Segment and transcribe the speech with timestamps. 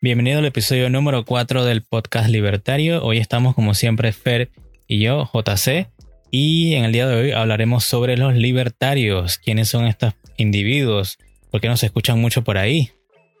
[0.00, 3.02] Bienvenido al episodio número 4 del podcast libertario.
[3.02, 4.50] Hoy estamos como siempre Fer
[4.86, 5.88] y yo, JC,
[6.30, 9.38] y en el día de hoy hablaremos sobre los libertarios.
[9.38, 11.18] ¿Quiénes son estos individuos?
[11.50, 12.92] ¿Por qué no se escuchan mucho por ahí?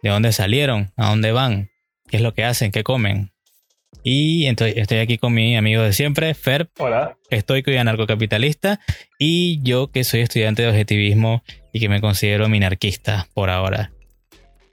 [0.02, 0.92] ¿De dónde salieron?
[0.96, 1.70] ¿A dónde van?
[2.08, 2.72] ¿Qué es lo que hacen?
[2.72, 3.30] ¿Qué comen?
[4.02, 6.70] Y entonces estoy aquí con mi amigo de siempre, Fer.
[6.78, 7.16] Hola.
[7.30, 8.80] Estoico y anarcocapitalista.
[9.18, 11.42] Y yo que soy estudiante de objetivismo
[11.72, 13.92] y que me considero minarquista por ahora.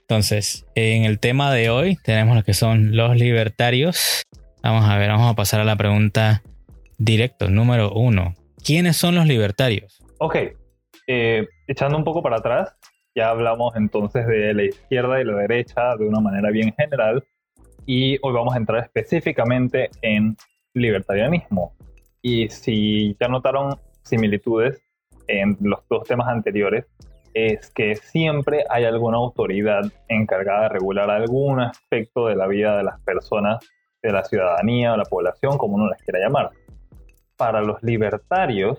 [0.08, 4.22] Entonces, en el tema de hoy tenemos lo que son los libertarios.
[4.62, 6.44] Vamos a ver, vamos a pasar a la pregunta
[6.96, 8.34] directo, número uno.
[8.64, 10.00] ¿Quiénes son los libertarios?
[10.18, 10.36] Ok,
[11.08, 12.72] eh, echando un poco para atrás,
[13.16, 17.24] ya hablamos entonces de la izquierda y la derecha de una manera bien general
[17.84, 20.36] y hoy vamos a entrar específicamente en
[20.72, 21.74] libertarianismo.
[22.22, 24.80] Y si ya notaron similitudes
[25.26, 26.86] en los dos temas anteriores,
[27.36, 32.82] es que siempre hay alguna autoridad encargada de regular algún aspecto de la vida de
[32.82, 33.62] las personas,
[34.02, 36.52] de la ciudadanía o la población, como uno les quiera llamar.
[37.36, 38.78] Para los libertarios,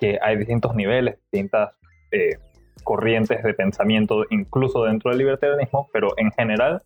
[0.00, 1.76] que hay distintos niveles, distintas
[2.10, 2.38] eh,
[2.82, 6.82] corrientes de pensamiento, incluso dentro del libertarianismo, pero en general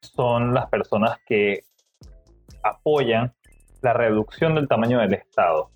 [0.00, 1.60] son las personas que
[2.64, 3.32] apoyan
[3.82, 5.70] la reducción del tamaño del Estado.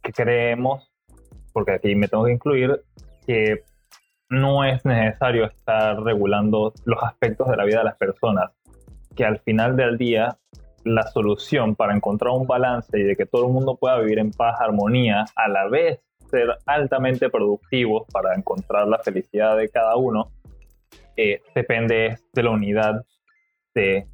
[0.00, 0.92] Que creemos,
[1.52, 2.84] porque aquí me tengo que incluir,
[3.26, 3.64] que
[4.28, 8.50] no es necesario estar regulando los aspectos de la vida de las personas,
[9.16, 10.36] que al final del día
[10.84, 14.30] la solución para encontrar un balance y de que todo el mundo pueda vivir en
[14.30, 20.30] paz, armonía, a la vez ser altamente productivos para encontrar la felicidad de cada uno,
[21.16, 23.04] eh, depende de la unidad
[23.74, 24.06] de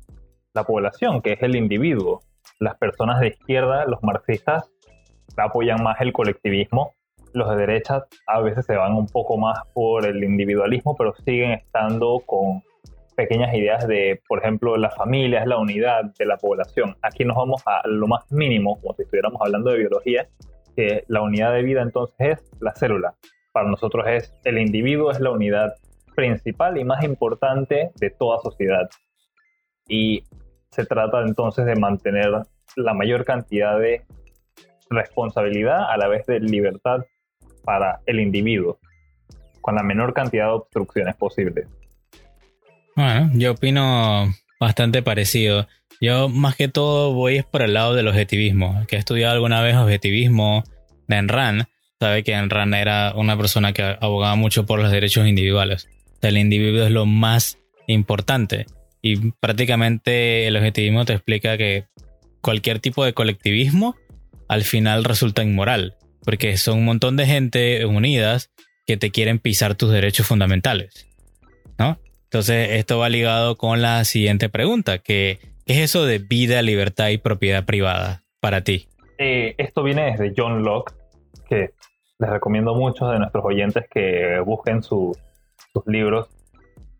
[0.55, 2.23] la población, que es el individuo.
[2.59, 4.71] Las personas de izquierda, los marxistas,
[5.37, 6.95] apoyan más el colectivismo.
[7.37, 11.51] Los de derecha a veces se van un poco más por el individualismo, pero siguen
[11.51, 12.63] estando con
[13.15, 16.97] pequeñas ideas de, por ejemplo, la familia es la unidad de la población.
[17.03, 20.27] Aquí nos vamos a lo más mínimo, como si estuviéramos hablando de biología,
[20.75, 23.15] que la unidad de vida entonces es la célula.
[23.53, 25.75] Para nosotros es el individuo es la unidad
[26.15, 28.89] principal y más importante de toda sociedad
[29.87, 30.25] y
[30.71, 32.31] se trata entonces de mantener
[32.77, 34.07] la mayor cantidad de
[34.89, 37.03] responsabilidad a la vez de libertad
[37.67, 38.79] para el individuo,
[39.61, 41.67] con la menor cantidad de obstrucciones posibles.
[42.95, 45.69] Bueno, yo opino bastante parecido.
[46.01, 49.77] Yo más que todo voy por el lado del objetivismo, que he estudiado alguna vez
[49.77, 50.65] objetivismo
[51.09, 51.69] de Enran,
[52.01, 55.89] sabe que Enran era una persona que abogaba mucho por los derechos individuales.
[56.23, 58.67] el individuo es lo más importante
[59.03, 61.85] y prácticamente el objetivismo te explica que
[62.41, 63.97] cualquier tipo de colectivismo
[64.49, 68.51] al final resulta inmoral, porque son un montón de gente unidas
[68.85, 71.09] que te quieren pisar tus derechos fundamentales.
[71.79, 71.99] ¿no?
[72.25, 77.09] Entonces, esto va ligado con la siguiente pregunta, que ¿qué es eso de vida, libertad
[77.11, 78.89] y propiedad privada para ti?
[79.19, 80.93] Eh, esto viene desde John Locke,
[81.49, 81.71] que
[82.19, 85.17] les recomiendo a muchos de nuestros oyentes que busquen sus
[85.87, 86.29] libros,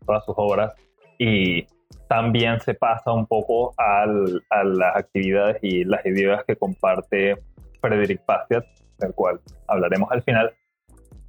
[0.05, 0.73] todas sus obras,
[1.19, 1.65] y
[2.07, 7.35] también se pasa un poco a las actividades y las ideas que comparte
[7.81, 8.65] Frederick Bastiat,
[8.99, 10.53] del cual hablaremos al final.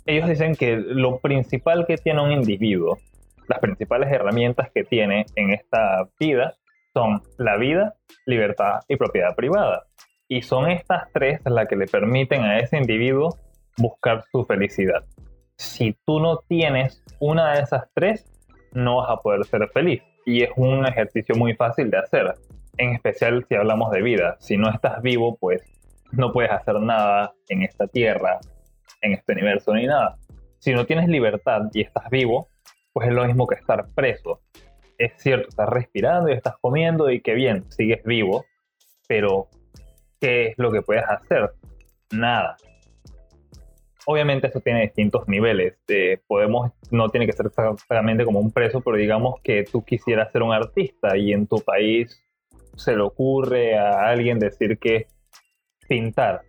[0.06, 2.98] Ellos dicen que lo principal que tiene un individuo,
[3.46, 6.54] las principales herramientas que tiene en esta vida
[6.94, 7.94] son la vida,
[8.26, 9.84] libertad y propiedad privada.
[10.28, 13.36] Y son estas tres las que le permiten a ese individuo
[13.76, 15.04] buscar su felicidad.
[15.56, 18.24] Si tú no tienes una de esas tres,
[18.72, 22.34] no vas a poder ser feliz y es un ejercicio muy fácil de hacer,
[22.76, 24.36] en especial si hablamos de vida.
[24.40, 25.62] Si no estás vivo, pues
[26.12, 28.38] no puedes hacer nada en esta tierra,
[29.02, 30.16] en este universo ni nada.
[30.58, 32.48] Si no tienes libertad y estás vivo,
[32.92, 34.41] pues es lo mismo que estar preso.
[34.98, 38.44] Es cierto, estás respirando y estás comiendo y qué bien, sigues vivo,
[39.06, 39.48] pero
[40.20, 41.52] ¿qué es lo que puedes hacer?
[42.10, 42.56] Nada
[44.10, 45.75] obviamente eso tiene distintos niveles.
[46.26, 50.43] podemos, no tiene que ser exactamente como un preso, pero digamos que tú quisieras ser
[50.43, 52.19] un artista y en tu país
[52.75, 55.08] se le ocurre a alguien decir que
[55.88, 56.43] pintar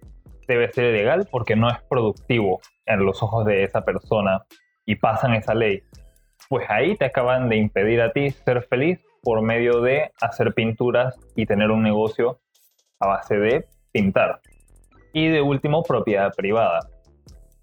[0.48, 4.44] debe ser ilegal porque no es productivo en los ojos de esa persona
[4.86, 5.84] y pasan esa ley.
[6.50, 11.16] Pues ahí te acaban de impedir a ti ser feliz por medio de hacer pinturas
[11.36, 12.40] y tener un negocio
[13.00, 14.42] a base de pintar.
[15.14, 16.80] Y de último, propiedad privada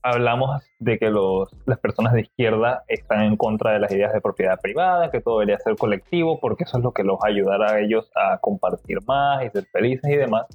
[0.07, 4.21] hablamos de que los, las personas de izquierda están en contra de las ideas de
[4.21, 7.81] propiedad privada, que todo debería ser colectivo, porque eso es lo que los ayudará a
[7.81, 10.47] ellos a compartir más y ser felices y demás.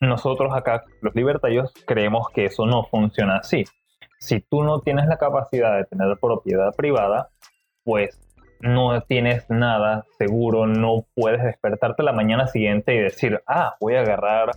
[0.00, 3.64] Nosotros acá, los libertarios, creemos que eso no funciona así.
[4.20, 7.30] Si tú no tienes la capacidad de tener propiedad privada,
[7.84, 8.20] pues
[8.60, 14.00] no tienes nada seguro, no puedes despertarte la mañana siguiente y decir, ah, voy a
[14.00, 14.50] agarrar,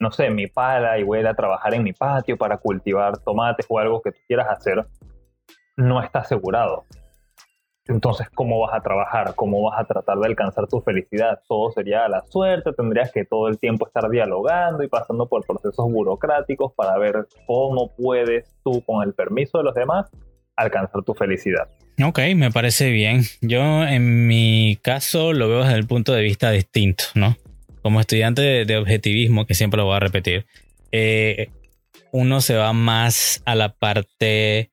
[0.00, 3.18] no sé, mi pala y voy a ir a trabajar en mi patio para cultivar
[3.18, 4.84] tomates o algo que tú quieras hacer,
[5.76, 6.84] no está asegurado.
[7.88, 9.34] Entonces, ¿cómo vas a trabajar?
[9.34, 11.40] ¿Cómo vas a tratar de alcanzar tu felicidad?
[11.48, 15.44] Todo sería a la suerte, tendrías que todo el tiempo estar dialogando y pasando por
[15.44, 20.10] procesos burocráticos para ver cómo puedes tú, con el permiso de los demás,
[20.56, 21.68] alcanzar tu felicidad.
[22.02, 23.22] Ok, me parece bien.
[23.40, 27.36] Yo en mi caso lo veo desde el punto de vista distinto, ¿no?
[27.82, 30.46] Como estudiante de, objetivismo, que siempre lo voy a repetir,
[30.92, 31.48] eh,
[32.12, 34.70] uno se va más a la parte,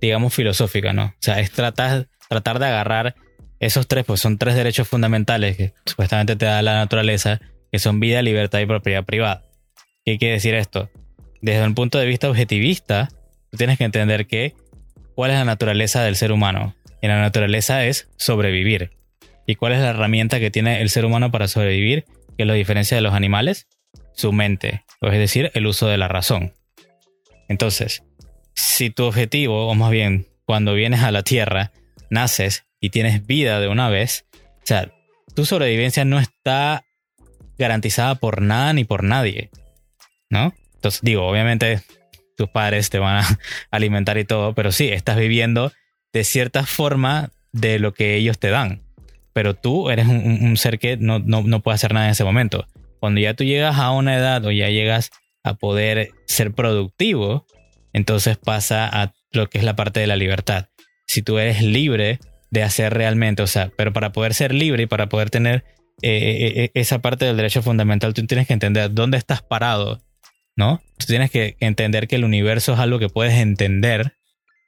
[0.00, 1.04] digamos, filosófica, ¿no?
[1.04, 3.14] O sea, es tratar, tratar de agarrar
[3.60, 7.40] esos tres, pues son tres derechos fundamentales que supuestamente te da la naturaleza,
[7.70, 9.44] que son vida, libertad y propiedad privada.
[10.04, 10.90] ¿Qué quiere decir esto?
[11.40, 13.08] Desde un punto de vista objetivista,
[13.50, 14.54] tú tienes que entender que
[15.14, 16.74] cuál es la naturaleza del ser humano.
[17.00, 18.92] Y la naturaleza es sobrevivir.
[19.46, 22.04] ¿Y cuál es la herramienta que tiene el ser humano para sobrevivir?
[22.36, 23.68] que lo diferencia de los animales?
[24.14, 26.54] Su mente, es decir, el uso de la razón.
[27.48, 28.04] Entonces,
[28.54, 31.72] si tu objetivo, o más bien, cuando vienes a la Tierra,
[32.12, 34.92] naces y tienes vida de una vez, o sea,
[35.34, 36.84] tu sobrevivencia no está
[37.58, 39.50] garantizada por nada ni por nadie,
[40.30, 40.54] ¿no?
[40.74, 41.80] Entonces, digo, obviamente
[42.36, 43.38] tus padres te van a
[43.70, 45.72] alimentar y todo, pero sí, estás viviendo
[46.12, 48.82] de cierta forma de lo que ellos te dan.
[49.32, 52.66] Pero tú eres un, ser que no, no, puede hacer nada en ese momento.
[53.00, 55.10] Cuando ya tú llegas a una edad o ya llegas
[55.42, 57.46] a poder ser productivo,
[57.94, 60.68] entonces pasa a lo que es la parte de la libertad.
[61.12, 62.18] Si tú eres libre
[62.50, 65.64] de hacer realmente, o sea, pero para poder ser libre y para poder tener
[66.02, 70.00] eh, eh, eh, esa parte del derecho fundamental, tú tienes que entender dónde estás parado
[70.56, 70.80] ¿no?
[70.98, 74.14] Tú tienes que entender que el universo es algo que puedes entender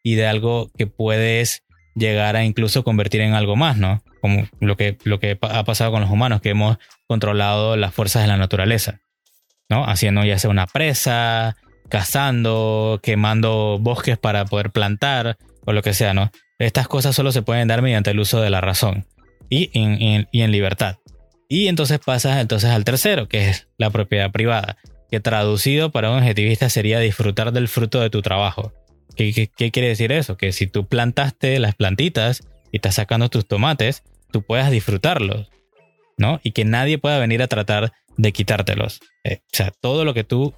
[0.02, 1.62] y de algo que puedes
[1.94, 4.02] llegar a incluso convertir en algo más, ¿no?
[4.20, 8.23] Como lo que, lo que ha pasado con los humanos, que hemos controlado las fuerzas
[8.23, 9.00] de la naturaleza,
[9.69, 9.85] ¿no?
[9.85, 11.56] Haciendo ya sea una presa,
[11.88, 16.31] cazando, quemando bosques para poder plantar o lo que sea, ¿no?
[16.58, 19.06] Estas cosas solo se pueden dar mediante el uso de la razón
[19.50, 20.96] y en, y en libertad.
[21.49, 24.76] Y entonces pasas entonces al tercero, que es la propiedad privada
[25.14, 28.72] que traducido para un objetivista sería disfrutar del fruto de tu trabajo.
[29.16, 30.37] ¿Qué, quiere decir eso?
[30.37, 34.02] Que si tú plantaste las plantitas y estás sacando tus tomates,
[34.32, 35.50] tú puedas disfrutarlos,
[36.19, 36.40] ¿no?
[36.43, 39.00] Y que nadie pueda venir a tratar de quitártelos.
[39.22, 40.52] Eh, o sea, todo lo que tú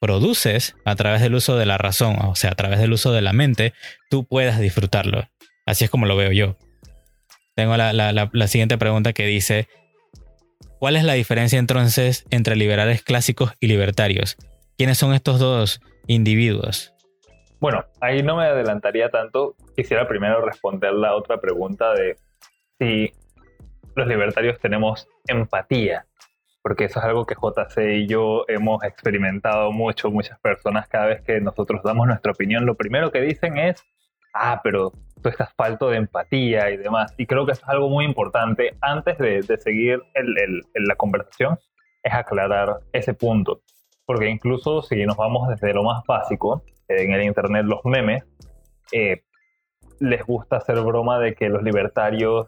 [0.00, 3.22] produces a través del uso de la razón, o sea, a través del uso de
[3.22, 3.72] la mente,
[4.10, 5.28] tú puedas disfrutarlo.
[5.66, 6.56] Así es como lo veo yo.
[7.54, 9.68] Tengo la siguiente pregunta que dice,
[10.78, 14.36] ¿Cuál es la diferencia entonces entre liberales clásicos y libertarios?
[14.76, 16.94] ¿Quiénes son estos dos individuos?
[17.58, 19.56] Bueno, ahí no me adelantaría tanto.
[19.74, 22.16] Quisiera primero responder la otra pregunta de
[22.78, 23.12] si
[23.96, 26.06] los libertarios tenemos empatía,
[26.68, 31.22] porque eso es algo que JC y yo hemos experimentado mucho, muchas personas cada vez
[31.22, 33.82] que nosotros damos nuestra opinión, lo primero que dicen es,
[34.34, 34.92] ah, pero
[35.22, 37.14] tú estás falto de empatía y demás.
[37.16, 40.02] Y creo que eso es algo muy importante antes de, seguir
[40.74, 41.58] la conversación,
[42.02, 43.62] es aclarar ese punto.
[44.04, 48.24] Porque incluso si nos vamos desde lo más básico, en el Internet los memes,
[48.92, 49.22] eh,
[50.00, 52.46] les gusta hacer broma de que los libertarios,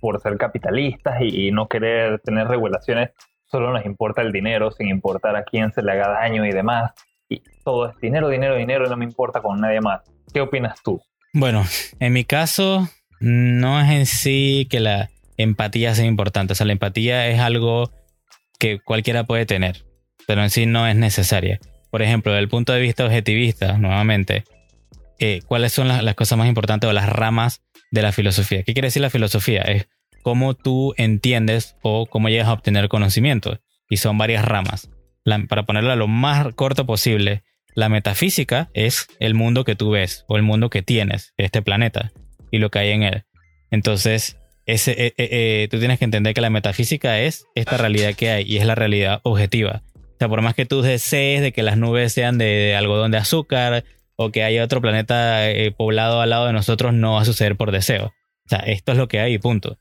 [0.00, 3.10] por ser capitalistas y, y no querer tener regulaciones,
[3.46, 6.92] solo nos importa el dinero sin importar a quién se le haga daño y demás.
[7.28, 10.02] Y todo es dinero, dinero, dinero y no me importa con nadie más.
[10.32, 11.00] ¿Qué opinas tú?
[11.32, 11.64] Bueno,
[12.00, 12.88] en mi caso,
[13.20, 16.52] no es en sí que la empatía sea importante.
[16.52, 17.90] O sea, la empatía es algo
[18.58, 19.84] que cualquiera puede tener,
[20.26, 21.58] pero en sí no es necesaria.
[21.90, 24.44] Por ejemplo, desde el punto de vista objetivista, nuevamente,
[25.18, 28.62] eh, ¿cuáles son las, cosas más importantes o las ramas de la filosofía?
[28.62, 29.62] ¿Qué quiere decir la filosofía?
[29.62, 29.88] Es
[30.24, 33.60] cómo tú entiendes o cómo llegas a obtener conocimiento.
[33.90, 34.90] Y son varias ramas.
[35.48, 40.36] para ponerla lo más corto posible, la metafísica es el mundo que tú ves o
[40.36, 42.10] el mundo que tienes, este planeta
[42.50, 43.24] y lo que hay en él.
[43.70, 48.30] Entonces, eh, eh, eh, tú tienes que entender que la metafísica es esta realidad que
[48.30, 49.82] hay y es la realidad objetiva.
[49.96, 53.18] O sea, por más que tú desees de que las nubes sean de, algodón de
[53.18, 53.84] azúcar
[54.16, 55.42] o que haya otro planeta
[55.76, 58.06] poblado al lado de nosotros, no va a suceder por deseo.
[58.46, 59.78] O sea, esto es lo que hay, punto.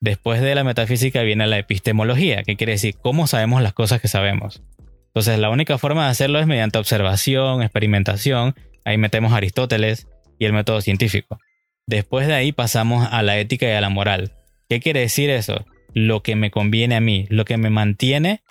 [0.00, 4.08] Después de la metafísica viene la epistemología, que quiere decir cómo sabemos las cosas que
[4.08, 4.62] sabemos.
[5.08, 8.54] Entonces, la única forma de hacerlo es mediante observación, experimentación.
[8.84, 10.06] Ahí metemos Aristóteles
[10.38, 11.38] y el método científico.
[11.86, 14.32] Después de ahí pasamos a la ética y a la moral.
[14.68, 15.64] ¿Qué quiere decir eso?
[15.94, 18.42] Lo que me conviene a mí, lo que me mantiene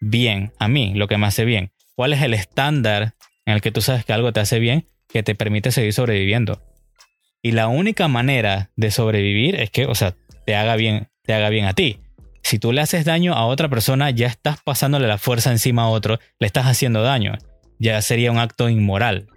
[0.00, 1.70] bien a mí, lo que me hace bien.
[1.94, 3.14] ¿Cuál es el estándar
[3.46, 6.62] en el que tú sabes que algo te hace bien que te permite seguir sobreviviendo?
[7.42, 10.14] Y la única manera de sobrevivir es que, o sea,
[10.46, 12.00] te haga bien, te haga bien a ti.
[12.42, 15.88] Si tú le haces daño a otra persona, ya estás pasándole la fuerza encima a
[15.88, 17.38] otro, le estás haciendo daño.
[17.78, 19.28] Ya sería un acto inmoral,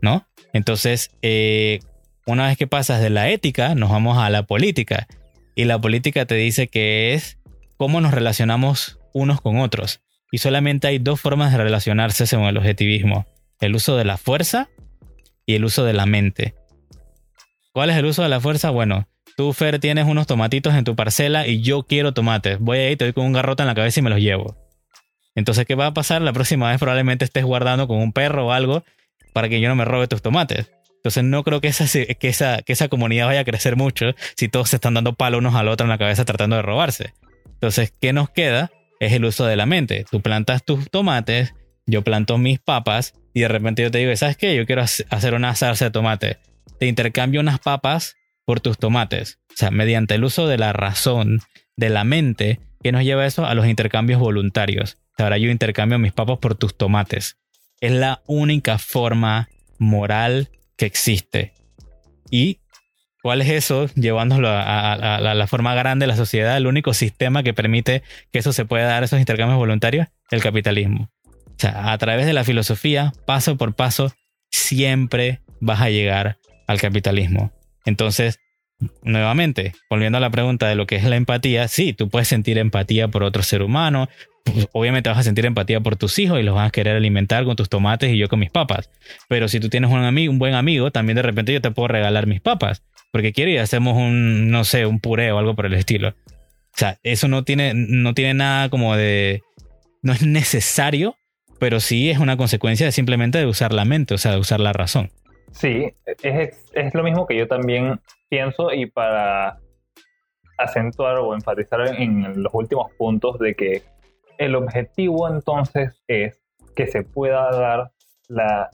[0.00, 0.26] ¿no?
[0.52, 1.80] Entonces, eh,
[2.26, 5.06] una vez que pasas de la ética, nos vamos a la política.
[5.54, 7.38] Y la política te dice que es
[7.76, 10.00] cómo nos relacionamos unos con otros.
[10.32, 13.26] Y solamente hay dos formas de relacionarse según el objetivismo.
[13.60, 14.68] El uso de la fuerza
[15.46, 16.54] y el uso de la mente.
[17.72, 18.70] ¿Cuál es el uso de la fuerza?
[18.70, 22.58] Bueno, tú, Fer, tienes unos tomatitos en tu parcela y yo quiero tomates.
[22.58, 24.56] Voy ahí, te doy con un garrote en la cabeza y me los llevo.
[25.34, 26.22] Entonces, ¿qué va a pasar?
[26.22, 28.84] La próxima vez probablemente estés guardando con un perro o algo
[29.32, 30.72] para que yo no me robe tus tomates.
[30.96, 34.48] Entonces no creo que esa, que esa, que esa comunidad vaya a crecer mucho si
[34.48, 37.12] todos se están dando palos unos al otro en la cabeza tratando de robarse.
[37.44, 38.72] Entonces, ¿qué nos queda?
[38.98, 40.04] Es el uso de la mente.
[40.10, 41.54] Tú plantas tus tomates,
[41.86, 44.56] yo planto mis papas y de repente yo te digo, ¿sabes qué?
[44.56, 46.38] Yo quiero hacer una salsa de tomate.
[46.80, 48.15] Te intercambio unas papas
[48.46, 49.38] por tus tomates.
[49.50, 51.40] O sea, mediante el uso de la razón,
[51.76, 53.44] de la mente, ¿qué nos lleva eso?
[53.44, 54.96] A los intercambios voluntarios.
[55.18, 57.36] Ahora yo intercambio mis papas por tus tomates.
[57.80, 59.48] Es la única forma
[59.78, 61.52] moral que existe.
[62.30, 62.60] Y
[63.26, 63.88] ¿Cuál es eso?
[63.96, 68.52] Llevándolo a, la forma grande de la sociedad, el único sistema que permite que eso
[68.52, 71.10] se pueda dar, esos intercambios voluntarios, el capitalismo.
[71.24, 74.14] O sea, a través de la filosofía, paso por paso,
[74.52, 76.38] siempre vas a llegar
[76.68, 77.50] al capitalismo.
[77.86, 78.38] Entonces,
[79.02, 82.58] nuevamente, volviendo a la pregunta de lo que es la empatía, sí, tú puedes sentir
[82.58, 84.08] empatía por otro ser humano,
[84.44, 87.44] pues, obviamente vas a sentir empatía por tus hijos y los vas a querer alimentar
[87.44, 88.90] con tus tomates y yo con mis papas.
[89.28, 91.88] Pero si tú tienes un, amigo, un buen amigo, también de repente yo te puedo
[91.88, 92.82] regalar mis papas
[93.16, 96.10] porque quiere y hacemos un, no sé, un puré o algo por el estilo.
[96.10, 99.40] O sea, eso no tiene, no tiene nada como de...
[100.02, 101.16] No es necesario,
[101.58, 104.60] pero sí es una consecuencia de simplemente de usar la mente, o sea, de usar
[104.60, 105.10] la razón.
[105.50, 109.58] Sí, es, es lo mismo que yo también pienso y para
[110.58, 113.82] acentuar o enfatizar en los últimos puntos de que
[114.38, 116.40] el objetivo entonces es
[116.74, 117.90] que se pueda dar
[118.28, 118.70] la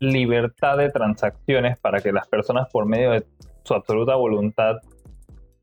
[0.00, 3.26] libertad de transacciones para que las personas por medio de
[3.64, 4.76] su absoluta voluntad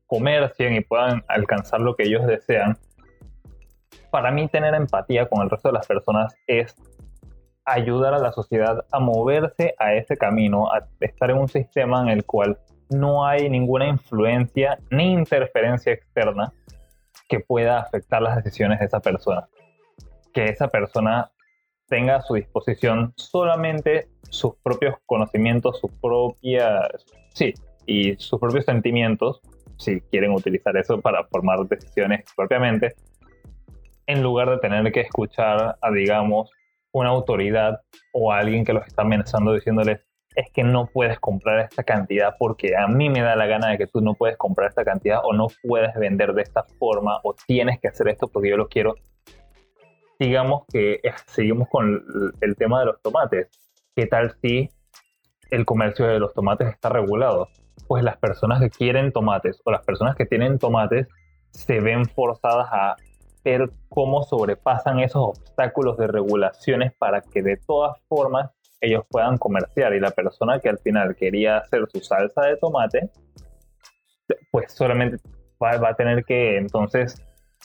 [0.06, 2.76] comercien y puedan alcanzar lo que ellos desean,
[4.10, 6.74] para mí tener empatía con el resto de las personas es
[7.64, 12.08] ayudar a la sociedad a moverse a ese camino, a estar en un sistema en
[12.08, 12.58] el cual
[12.90, 16.52] no hay ninguna influencia ni interferencia externa
[17.28, 19.48] que pueda afectar las decisiones de esa persona.
[20.34, 21.30] Que esa persona
[21.88, 26.90] tenga a su disposición solamente sus propios conocimientos, sus propias,
[27.34, 27.54] sí,
[27.86, 29.40] y sus propios sentimientos,
[29.78, 32.94] si quieren utilizar eso para formar decisiones propiamente,
[34.06, 36.50] en lugar de tener que escuchar a, digamos,
[36.92, 37.80] una autoridad
[38.12, 40.00] o alguien que los está amenazando diciéndoles,
[40.34, 43.78] es que no puedes comprar esta cantidad porque a mí me da la gana de
[43.78, 47.34] que tú no puedes comprar esta cantidad o no puedes vender de esta forma o
[47.46, 48.94] tienes que hacer esto porque yo lo quiero.
[50.18, 52.02] Digamos que seguimos con
[52.40, 53.48] el tema de los tomates.
[53.94, 54.70] ¿Qué tal si
[55.50, 57.48] el comercio de los tomates está regulado?
[57.86, 61.08] pues las personas que quieren tomates o las personas que tienen tomates
[61.50, 62.96] se ven forzadas a
[63.44, 69.94] ver cómo sobrepasan esos obstáculos de regulaciones para que de todas formas ellos puedan comerciar
[69.94, 73.10] y la persona que al final quería hacer su salsa de tomate
[74.50, 75.18] pues solamente
[75.62, 77.22] va, a tener que entonces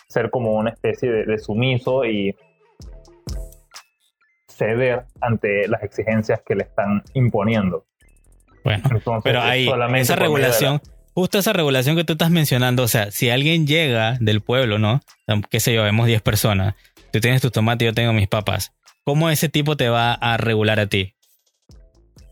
[0.07, 2.35] ser como una especie de sumiso y
[4.47, 7.85] ceder ante las exigencias que le están imponiendo.
[8.63, 8.83] Bueno,
[9.23, 10.81] pero hay esa regulación,
[11.17, 15.01] justo esa regulación que tú estás mencionando, o sea, si alguien llega del pueblo, ¿no?
[15.49, 16.75] Qué sé yo, vemos 10 personas,
[17.11, 18.71] tú tienes tus tomates yo tengo mis papas,
[19.03, 21.15] ¿cómo ese tipo te va a regular a ti?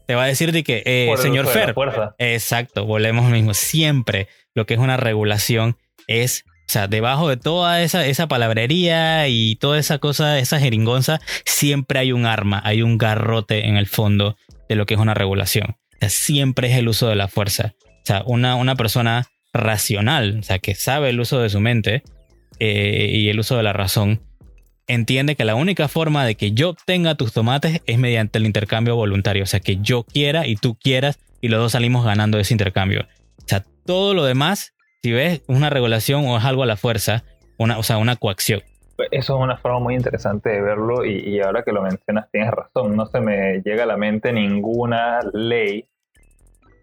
[0.05, 1.73] Te va a decir de que, eh, señor Fer,
[2.19, 7.37] exacto, volvemos al mismo, siempre lo que es una regulación es o sea, debajo de
[7.37, 12.83] toda esa, esa palabrería y toda esa cosa, esa jeringonza, siempre hay un arma, hay
[12.83, 14.37] un garrote en el fondo
[14.69, 15.75] de lo que es una regulación
[16.09, 17.73] siempre es el uso de la fuerza.
[18.05, 22.03] O sea, una, una persona racional, o sea, que sabe el uso de su mente
[22.59, 24.21] eh, y el uso de la razón,
[24.85, 28.95] entiende que la única forma de que yo obtenga tus tomates es mediante el intercambio
[28.95, 29.41] voluntario.
[29.41, 33.07] O sea, que yo quiera y tú quieras y los dos salimos ganando ese intercambio.
[33.39, 37.23] O sea, todo lo demás, si ves, una regulación o es algo a la fuerza,
[37.57, 38.61] una, o sea, una coacción.
[39.09, 42.95] Eso es una forma muy interesante de verlo y, ahora que lo mencionas tienes razón.
[42.95, 45.89] No se me llega a la mente ninguna ley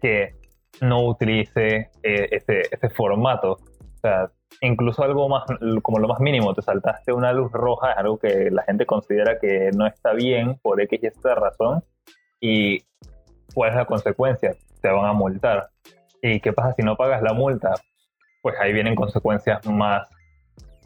[0.01, 0.35] que
[0.81, 3.53] no utilice eh, ese, formato.
[3.53, 5.43] O sea, incluso algo más,
[5.81, 9.39] como lo más mínimo, te saltaste una luz roja, es algo que la gente considera
[9.39, 11.83] que no está bien por X y esta razón.
[12.41, 12.83] ¿Y
[13.53, 14.55] cuál es la consecuencia?
[14.83, 15.69] te van a multar.
[16.21, 17.73] ¿Y qué pasa si no pagas la multa?
[18.41, 20.07] Pues ahí vienen consecuencias más,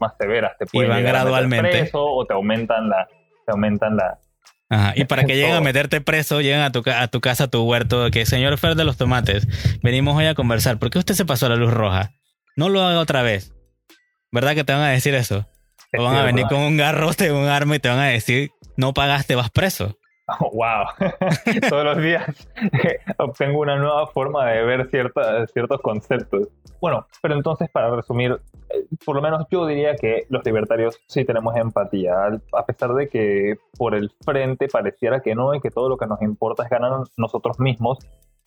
[0.00, 0.56] más severas.
[0.56, 1.70] Te pueden y van gradualmente.
[1.70, 3.08] preso, o te aumentan la,
[3.44, 4.18] te aumentan la,
[4.70, 4.92] Ajá.
[4.96, 7.62] Y para que lleguen a meterte preso, llegan a tu, a tu casa, a tu
[7.62, 9.46] huerto, que señor Fer de los tomates,
[9.82, 10.78] venimos hoy a conversar.
[10.78, 12.12] ¿Por qué usted se pasó a la luz roja?
[12.56, 13.52] No lo haga otra vez.
[14.30, 15.48] ¿Verdad que te van a decir eso?
[15.96, 18.92] O van a venir con un garrote, un arma y te van a decir, no
[18.92, 19.98] pagaste, vas preso.
[20.52, 20.84] wow.
[21.68, 22.48] Todos los días
[23.18, 26.48] obtengo una nueva forma de ver ciertos conceptos.
[26.80, 28.38] Bueno, pero entonces para resumir,
[28.70, 32.14] eh, por lo menos yo diría que los libertarios sí tenemos empatía,
[32.52, 36.06] a pesar de que por el frente pareciera que no y que todo lo que
[36.06, 37.98] nos importa es ganar nosotros mismos,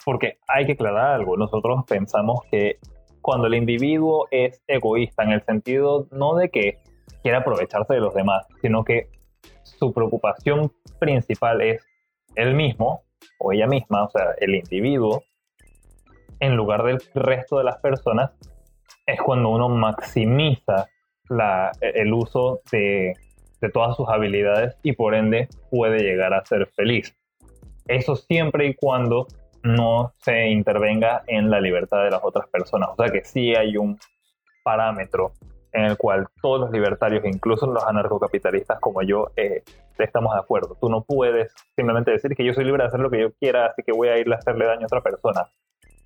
[0.05, 2.77] porque hay que aclarar algo, nosotros pensamos que
[3.21, 6.79] cuando el individuo es egoísta, en el sentido no de que
[7.21, 9.09] quiera aprovecharse de los demás, sino que
[9.78, 11.86] su preocupación principal es
[12.36, 13.04] él mismo
[13.40, 15.24] o ella misma, o sea, el individuo,
[16.40, 18.32] en lugar del resto de las personas,
[19.06, 20.88] es cuando uno maximiza
[21.82, 23.13] el uso de,
[23.62, 27.16] de todas sus habilidades y por ende puede llegar a ser feliz.
[27.88, 29.28] Eso siempre y cuando
[29.63, 32.90] no se intervenga en la libertad de las otras personas.
[32.92, 33.98] O sea que sí hay un
[34.63, 35.34] parámetro
[35.74, 39.63] en el cual todos los libertarios, incluso los anarcocapitalistas como yo, eh,
[39.98, 40.78] estamos de acuerdo.
[40.80, 43.68] Tú no puedes simplemente decir que yo soy libre de hacer lo que yo quiera,
[43.68, 45.48] así que voy a ir a hacerle daño a otra persona.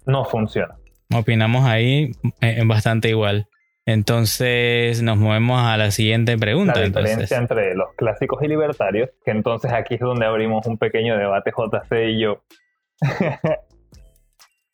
[0.05, 0.75] No funciona.
[1.13, 3.47] Opinamos ahí eh, bastante igual.
[3.85, 6.79] Entonces nos movemos a la siguiente pregunta.
[6.79, 11.17] La diferencia entre los clásicos y libertarios, que entonces aquí es donde abrimos un pequeño
[11.17, 12.41] debate JC y yo.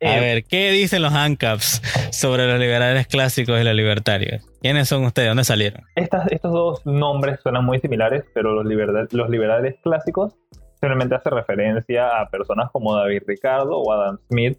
[0.03, 1.81] A ver, ¿qué dicen los ANCAPs
[2.11, 4.43] sobre los liberales clásicos y los libertarios?
[4.59, 5.29] ¿Quiénes son ustedes?
[5.29, 5.83] ¿Dónde salieron?
[5.95, 10.33] estos dos nombres suenan muy similares, pero los, los liberales clásicos
[10.79, 14.57] simplemente hacen referencia a personas como David Ricardo o Adam Smith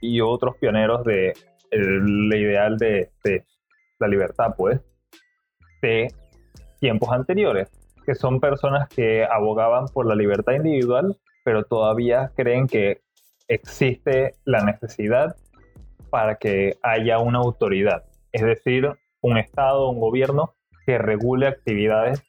[0.00, 1.32] y otros pioneros de
[1.72, 3.44] el, ideal de, de
[3.98, 4.80] la libertad, pues,
[5.82, 6.08] de
[6.78, 7.68] tiempos anteriores,
[8.06, 13.00] que son personas que abogaban por la libertad individual, pero todavía creen que
[13.50, 15.36] existe la necesidad
[16.08, 18.88] para que haya una autoridad, es decir,
[19.20, 20.54] un Estado, un gobierno
[20.86, 22.22] que regule actividades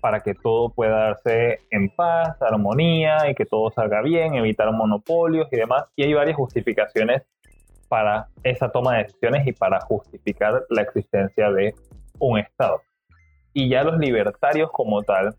[0.00, 5.48] para que todo pueda darse en paz, armonía y que todo salga bien, evitar monopolios
[5.50, 5.86] y demás.
[5.96, 7.22] Y hay varias justificaciones
[7.88, 11.74] para esa toma de decisiones y para justificar la existencia de
[12.18, 12.82] un Estado.
[13.54, 15.34] Y ya los libertarios como tal,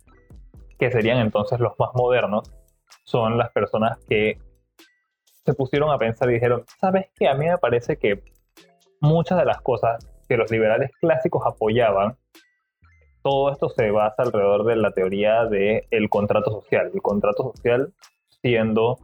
[0.79, 2.51] que serían entonces los más modernos,
[3.03, 4.39] son las personas que
[5.47, 7.29] se pusieron a pensar y dijeron, ¿sabes qué?
[7.29, 8.21] A mí me parece que
[8.99, 12.17] muchas de las cosas que los liberales clásicos apoyaban,
[13.23, 16.91] todo esto se basa alrededor de la teoría del el contrato social.
[16.93, 17.93] El contrato social
[18.41, 18.97] siendo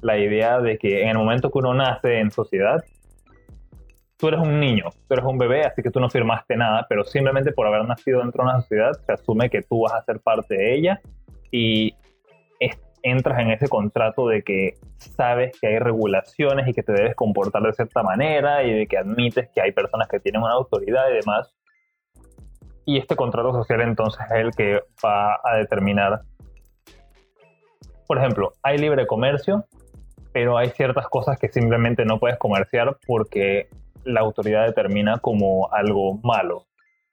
[0.00, 2.84] la idea de que en el momento que uno nace en sociedad,
[4.18, 7.02] tú eres un niño, tú eres un bebé, así que tú no firmaste nada, pero
[7.02, 10.20] simplemente por haber nacido dentro de una sociedad se asume que tú vas a ser
[10.20, 11.00] parte de ella
[11.50, 11.92] y
[13.02, 17.62] entras en ese contrato de que sabes que hay regulaciones y que te debes comportar
[17.62, 21.14] de cierta manera y de que admites que hay personas que tienen una autoridad y
[21.14, 21.54] demás.
[22.84, 26.22] Y este contrato social entonces es el que va a determinar,
[28.06, 29.66] por ejemplo, hay libre comercio,
[30.32, 33.68] pero hay ciertas cosas que simplemente no puedes comerciar porque
[34.04, 36.66] la autoridad determina como algo malo.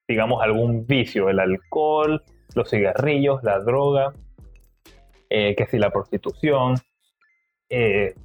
[0.08, 2.24] Digamos algún vicio, el alcohol,
[2.56, 4.14] los cigarrillos, la droga,
[5.38, 6.76] eh, que si la prostitución,
[7.70, 8.16] eh,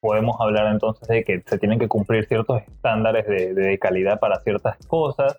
[0.00, 4.78] podemos hablar entonces de que se tienen que cumplir ciertos estándares de, calidad para ciertas
[4.86, 5.38] cosas.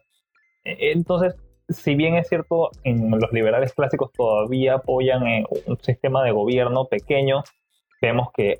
[0.63, 1.35] E, entonces,
[1.67, 6.85] si bien es cierto, en los liberales clásicos todavía apoyan eh, un sistema de gobierno
[6.85, 7.41] pequeño,
[7.99, 8.59] vemos que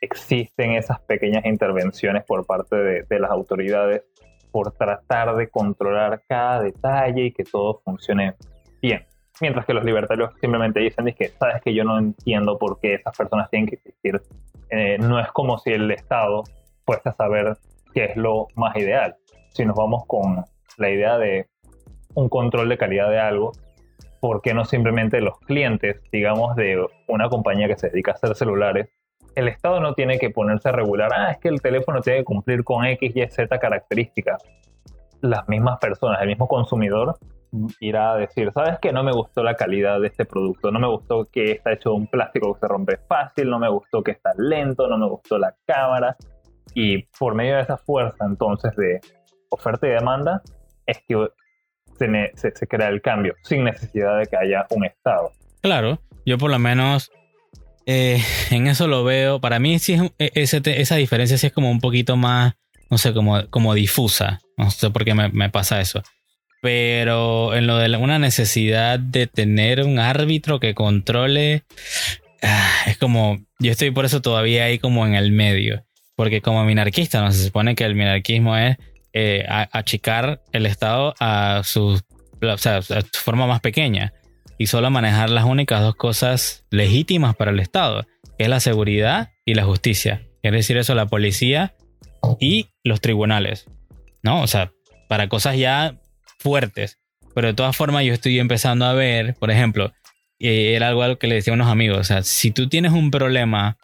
[0.00, 4.04] existen esas pequeñas intervenciones por parte de, de las autoridades
[4.52, 8.36] por tratar de controlar cada detalle y que todo funcione
[8.80, 9.09] bien.
[9.40, 13.16] Mientras que los libertarios simplemente dicen que, sabes que yo no entiendo por qué esas
[13.16, 14.20] personas tienen que existir.
[14.70, 16.44] Eh, no es como si el Estado
[16.84, 17.56] fuese a saber
[17.94, 19.16] qué es lo más ideal.
[19.50, 20.44] Si nos vamos con
[20.76, 21.48] la idea de
[22.14, 23.52] un control de calidad de algo,
[24.20, 28.34] ¿por qué no simplemente los clientes, digamos, de una compañía que se dedica a hacer
[28.34, 28.88] celulares,
[29.34, 32.24] el Estado no tiene que ponerse a regular, ah, es que el teléfono tiene que
[32.24, 34.42] cumplir con X, Y, Z características.
[35.20, 37.16] Las mismas personas, el mismo consumidor
[37.80, 38.92] irá a decir, ¿sabes qué?
[38.92, 41.96] No me gustó la calidad de este producto, no me gustó que está hecho de
[41.96, 45.38] un plástico que se rompe fácil, no me gustó que está lento, no me gustó
[45.38, 46.16] la cámara.
[46.74, 49.00] Y por medio de esa fuerza entonces de
[49.50, 50.42] oferta y demanda,
[50.86, 51.28] es que
[51.98, 55.32] se, se, crea el cambio sin necesidad de que haya un Estado.
[55.60, 57.10] Claro, yo por lo menos
[57.86, 59.40] eh, en eso lo veo.
[59.40, 62.54] Para mí sí e, esa diferencia sí es como un poquito más,
[62.90, 64.40] no sé, como, como difusa.
[64.56, 66.02] No sé por qué me, pasa eso.
[66.60, 71.64] Pero en lo de una necesidad de tener un árbitro que controle,
[72.42, 75.84] ah, es como, yo estoy por eso todavía ahí como en el medio.
[76.16, 77.32] Porque como minarquista, ¿no?
[77.32, 78.76] se supone que el minarquismo es
[79.12, 82.00] eh, achicar el Estado a su,
[82.42, 84.12] a su forma más pequeña
[84.58, 89.30] y solo manejar las únicas dos cosas legítimas para el Estado, que es la seguridad
[89.46, 90.26] y la justicia.
[90.42, 91.74] Quiere decir eso la policía
[92.38, 93.66] y los tribunales,
[94.22, 94.42] ¿no?
[94.42, 94.72] O sea,
[95.08, 95.99] para cosas ya
[96.40, 96.98] fuertes.
[97.34, 99.92] Pero de todas formas yo estoy empezando a ver, por ejemplo,
[100.40, 103.10] eh, era algo, que le decía a unos amigos, o sea, si tú tienes un
[103.10, 103.76] problema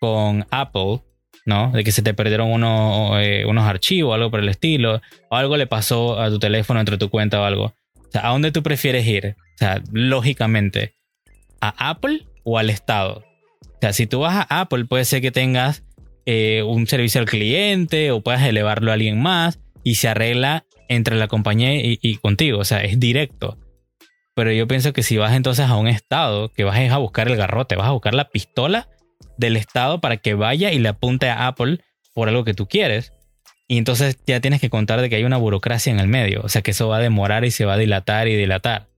[0.00, 1.00] con Apple,
[1.46, 1.70] ¿no?
[1.72, 2.48] De que se te perdieron
[3.20, 6.98] eh, unos archivos, algo por el estilo, o algo le pasó a tu teléfono entre
[6.98, 7.74] tu cuenta o algo.
[8.14, 9.36] ¿a dónde tú prefieres ir?
[9.54, 10.94] O sea, lógicamente,
[11.60, 13.24] ¿a Apple o al Estado?
[13.62, 15.82] O sea, si tú vas a Apple, puede ser que tengas
[16.26, 21.16] eh, un servicio al cliente o puedas elevarlo a alguien más y se arregla entre
[21.16, 22.58] la compañía y, contigo.
[22.58, 23.58] O sea, es directo.
[24.34, 27.36] Pero yo pienso que si vas entonces a un Estado, que vas a buscar el
[27.36, 28.88] garrote, vas a buscar la pistola
[29.36, 31.80] del Estado para que vaya y le apunte a Apple
[32.14, 33.12] por algo que tú quieres.
[33.68, 36.42] Y entonces ya tienes que contar de que hay una burocracia en el medio.
[36.42, 38.88] O sea, que eso va a demorar y se va a dilatar y dilatar.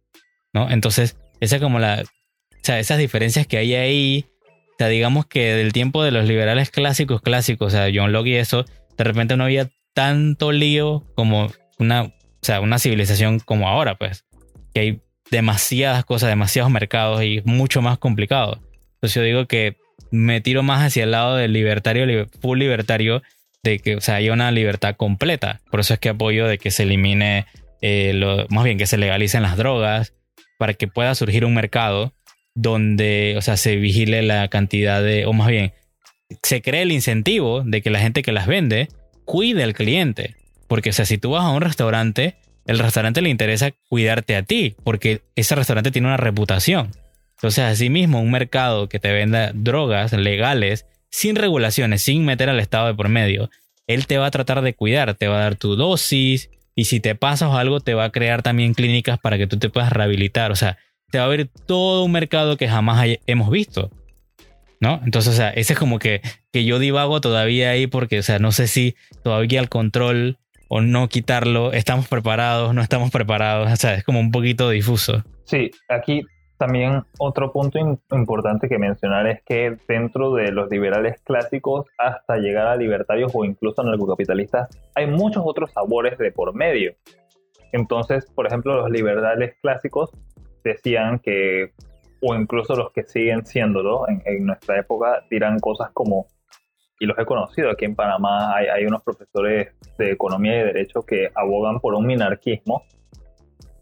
[0.52, 0.70] ¿no?
[0.70, 5.54] Entonces, esa como la, o sea, esas diferencias que hay ahí, o sea, digamos que
[5.54, 8.64] del tiempo de los liberales clásicos, clásicos, o sea, John Locke y eso,
[8.96, 14.24] de repente no había tanto lío como una, o sea, una civilización como ahora, pues,
[14.72, 18.60] que hay demasiadas cosas, demasiados mercados y mucho más complicado.
[18.94, 19.76] Entonces yo digo que
[20.10, 23.22] me tiro más hacia el lado del libertario, full libertario,
[23.62, 25.60] de que, o sea, haya una libertad completa.
[25.70, 27.46] Por eso es que apoyo de que se elimine,
[27.80, 30.14] eh, más bien que se legalicen las drogas,
[30.58, 32.12] para que pueda surgir un mercado
[32.54, 35.72] donde, o sea, se vigile la cantidad de, o más bien,
[36.42, 38.88] se cree el incentivo de que la gente que las vende
[39.24, 40.36] cuide al cliente.
[40.66, 44.42] Porque, o sea, si tú vas a un restaurante, el restaurante le interesa cuidarte a
[44.42, 46.90] ti, porque ese restaurante tiene una reputación.
[47.36, 52.86] Entonces, asimismo, un mercado que te venda drogas legales, sin regulaciones, sin meter al Estado
[52.86, 53.50] de por medio,
[53.86, 57.00] él te va a tratar de cuidar, te va a dar tu dosis, y si
[57.00, 60.50] te pasas algo, te va a crear también clínicas para que tú te puedas rehabilitar.
[60.50, 60.78] O sea,
[61.10, 63.90] te va a abrir todo un mercado que jamás hemos visto.
[64.80, 65.00] ¿No?
[65.04, 66.20] Entonces, o sea, ese es como que,
[66.52, 70.80] que yo divago todavía ahí porque, o sea, no sé si todavía el control o
[70.80, 75.22] no quitarlo, estamos preparados, no estamos preparados, o sea, es como un poquito difuso.
[75.44, 76.22] Sí, aquí
[76.56, 77.78] también otro punto
[78.12, 83.44] importante que mencionar es que dentro de los liberales clásicos hasta llegar a libertarios o
[83.44, 86.94] incluso anarcocapitalistas hay muchos otros sabores de por medio.
[87.72, 90.10] Entonces, por ejemplo, los liberales clásicos
[90.62, 91.72] decían que,
[92.22, 96.28] o incluso los que siguen siéndolo en, en nuestra época, dirán cosas como,
[96.98, 101.02] y los he conocido aquí en Panamá, hay, hay unos profesores de economía y derecho
[101.02, 102.84] que abogan por un minarquismo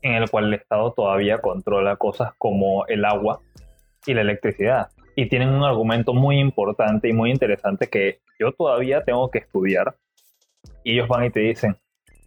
[0.03, 3.41] en el cual el Estado todavía controla cosas como el agua
[4.07, 4.89] y la electricidad.
[5.15, 9.95] Y tienen un argumento muy importante y muy interesante que yo todavía tengo que estudiar.
[10.85, 11.77] Y ellos van y te dicen,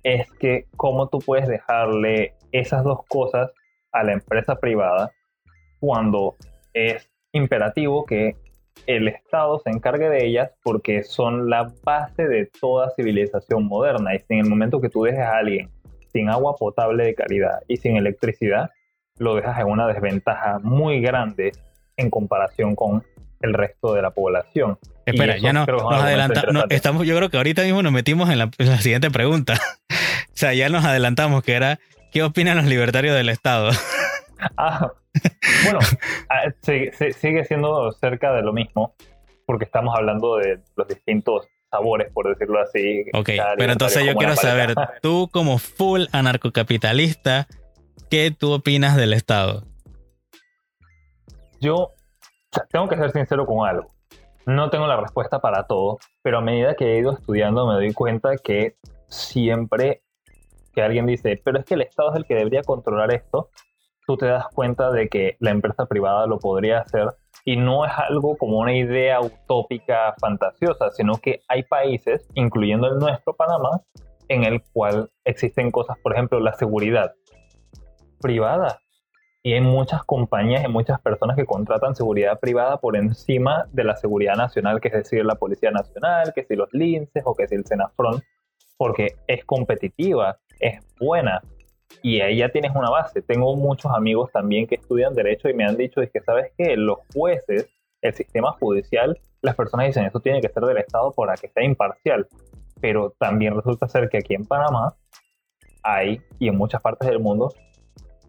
[0.03, 3.51] es que cómo tú puedes dejarle esas dos cosas
[3.91, 5.11] a la empresa privada
[5.79, 6.35] cuando
[6.73, 8.35] es imperativo que
[8.87, 14.11] el Estado se encargue de ellas porque son la base de toda civilización moderna.
[14.15, 15.69] Y en el momento que tú dejes a alguien
[16.13, 18.69] sin agua potable de calidad y sin electricidad,
[19.17, 21.51] lo dejas en una desventaja muy grande
[21.97, 23.03] en comparación con
[23.41, 24.77] el resto de la población.
[25.05, 26.65] Espera, ya no, nos adelantamos.
[26.69, 29.53] estamos, yo creo que ahorita mismo nos metimos en la, siguiente pregunta.
[29.89, 31.79] o sea, ya nos adelantamos que era,
[32.11, 33.71] ¿qué opinan los libertarios del Estado?
[34.57, 34.91] ah,
[35.63, 35.79] bueno,
[36.29, 38.95] ah, sigue siendo cerca de lo mismo,
[39.45, 43.05] porque estamos hablando de los distintos sabores, por decirlo así.
[43.13, 47.47] Ok, pero entonces yo quiero saber, tú como full anarcocapitalista,
[48.09, 49.63] ¿qué tú opinas del Estado?
[51.59, 51.91] Yo
[52.71, 53.93] tengo que ser sincero con algo.
[54.45, 57.93] No tengo la respuesta para todo, pero a medida que he ido estudiando me doy
[57.93, 58.75] cuenta que
[59.07, 60.03] siempre
[60.73, 63.49] que alguien dice, pero es que el Estado es el que debería controlar esto,
[64.05, 67.09] tú te das cuenta de que la empresa privada lo podría hacer
[67.43, 72.97] y no es algo como una idea utópica fantasiosa, sino que hay países, incluyendo el
[72.97, 73.81] nuestro, Panamá,
[74.27, 77.13] en el cual existen cosas, por ejemplo, la seguridad
[78.19, 78.79] privada.
[79.43, 83.95] Y hay muchas compañías y muchas personas que contratan seguridad privada por encima de la
[83.95, 87.53] seguridad nacional, que es decir, la Policía Nacional, que si los linces o que si
[87.53, 88.23] el Senafrón,
[88.75, 91.43] porque es competitiva, es buena,
[92.01, 93.21] y ahí ya tienes una base.
[93.21, 96.75] Tengo muchos amigos también que estudian derecho y me han dicho es que sabes que
[96.77, 97.69] los jueces
[98.01, 101.63] el sistema judicial, las personas dicen eso tiene que ser del Estado para que sea
[101.63, 102.27] imparcial.
[102.81, 104.95] Pero también resulta ser que aquí en Panamá
[105.83, 107.53] hay, y en muchas partes del mundo,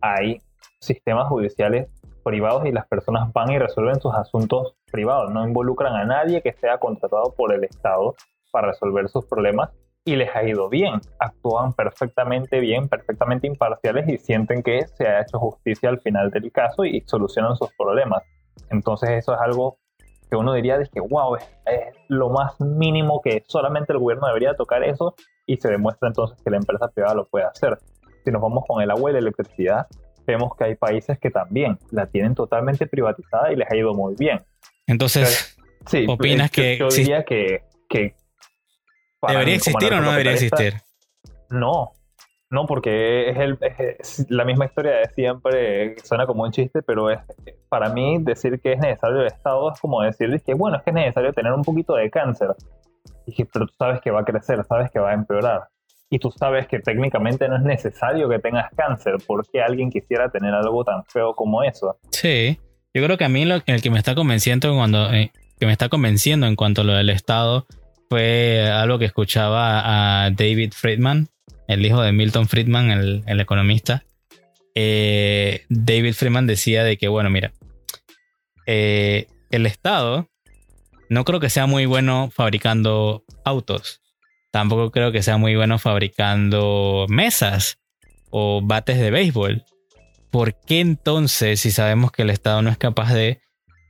[0.01, 0.41] hay
[0.81, 1.89] sistemas judiciales
[2.23, 6.53] privados y las personas van y resuelven sus asuntos privados, no involucran a nadie que
[6.53, 8.15] sea contratado por el Estado
[8.51, 9.71] para resolver sus problemas
[10.07, 15.21] y les ha ido bien, actúan perfectamente bien, perfectamente imparciales y sienten que se ha
[15.21, 18.23] hecho justicia al final del caso y solucionan sus problemas.
[18.71, 19.79] Entonces eso es algo
[20.31, 21.43] que uno diría de que, wow, es,
[22.09, 26.51] lo más mínimo que solamente el gobierno debería tocar eso y se demuestra entonces que
[26.51, 27.77] la empresa privada lo puede hacer.
[28.25, 29.89] Si nos vamos con el agua y la electricidad,
[30.25, 34.15] vemos que hay países que también la tienen totalmente privatizada y les ha ido muy
[34.17, 34.41] bien.
[34.87, 35.59] Entonces,
[36.07, 37.65] ¿opinas que, yo diría que,
[39.29, 40.75] ¿Debería existir o no debería existir?
[41.51, 41.93] No,
[42.49, 43.59] no, porque es, el,
[44.29, 47.19] la misma historia de siempre, suena como un chiste, pero es
[47.69, 50.91] para mí decir que es necesario el Estado es como decir que bueno, es que
[50.91, 52.55] es necesario tener un poquito de cáncer.
[53.27, 55.69] Y pero tú sabes que va a crecer, sabes que va a empeorar.
[56.09, 59.17] Y tú sabes que técnicamente no es necesario que tengas cáncer.
[59.27, 61.99] ¿Por qué alguien quisiera tener algo tan feo como eso?
[62.11, 62.61] Sí,
[62.95, 65.73] yo creo que a mí lo, el que me está convenciendo cuando eh, que me
[65.73, 67.67] está convenciendo en cuanto a lo del Estado
[68.09, 71.29] fue algo que escuchaba a David Friedman,
[71.69, 72.91] el hijo de Milton Friedman,
[73.27, 74.05] el, economista.
[74.75, 77.53] Eh, David Friedman decía de que, bueno, mira,
[78.67, 80.29] eh, el Estado
[81.09, 84.01] no creo que sea muy bueno fabricando autos.
[84.51, 87.79] Tampoco creo que sea muy bueno fabricando mesas
[88.31, 89.65] o bates de béisbol.
[90.31, 93.41] ¿Por qué entonces, si sabemos que el Estado no es capaz de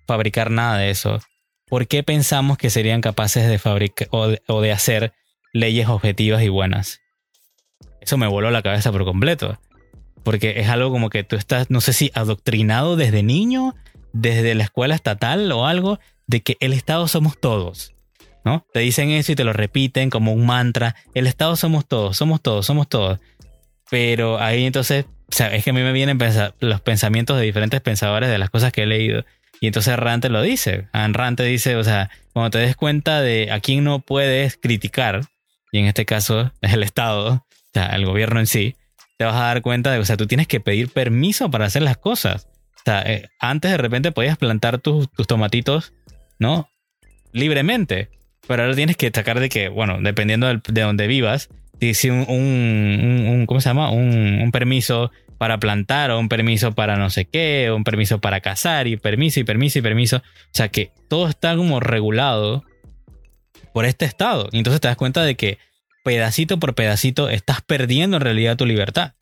[0.07, 1.19] fabricar nada de eso,
[1.69, 5.13] por qué pensamos que serían capaces de fabricar o de hacer
[5.53, 7.01] leyes objetivas y buenas?
[8.07, 9.59] Eso me voló la cabeza por completo.
[10.23, 13.75] Porque es algo como que tú estás, no sé si adoctrinado desde niño,
[14.13, 17.93] desde la escuela estatal o algo, de que el Estado somos todos.
[18.45, 18.65] ¿No?
[18.73, 20.95] Te dicen eso y te lo repiten como un mantra.
[21.15, 23.19] El Estado somos todos, somos todos, somos todos.
[23.91, 26.19] Pero ahí entonces, es que a mí me vienen
[26.61, 29.25] los pensamientos de diferentes pensadores de las cosas que he leído.
[29.61, 30.89] Y entonces Rante lo dice.
[30.93, 35.23] Rante dice, o sea, cuando te des cuenta de a quién no puedes criticar,
[35.73, 38.77] y en este caso es el Estado, sea, el gobierno en sí,
[39.19, 41.83] te vas a dar cuenta de, o sea, tú tienes que pedir permiso para hacer
[41.83, 42.49] las cosas.
[42.77, 45.93] O sea, eh, antes de repente podías plantar tus, tomatitos,
[46.39, 46.69] ¿no?
[47.33, 48.11] Libremente.
[48.47, 51.49] Pero ahora tienes que sacar de que, bueno, dependiendo de donde vivas,
[51.81, 53.91] si un, un, un, ¿cómo se llama?
[53.91, 58.21] Un, un, permiso para plantar o un permiso para no sé qué, o un permiso
[58.21, 60.17] para cazar y permiso y permiso y permiso.
[60.19, 62.65] O sea que todo está como regulado
[63.73, 64.49] por este estado.
[64.53, 65.59] Y entonces te das cuenta de que
[66.05, 69.13] pedacito por pedacito estás perdiendo en realidad tu libertad.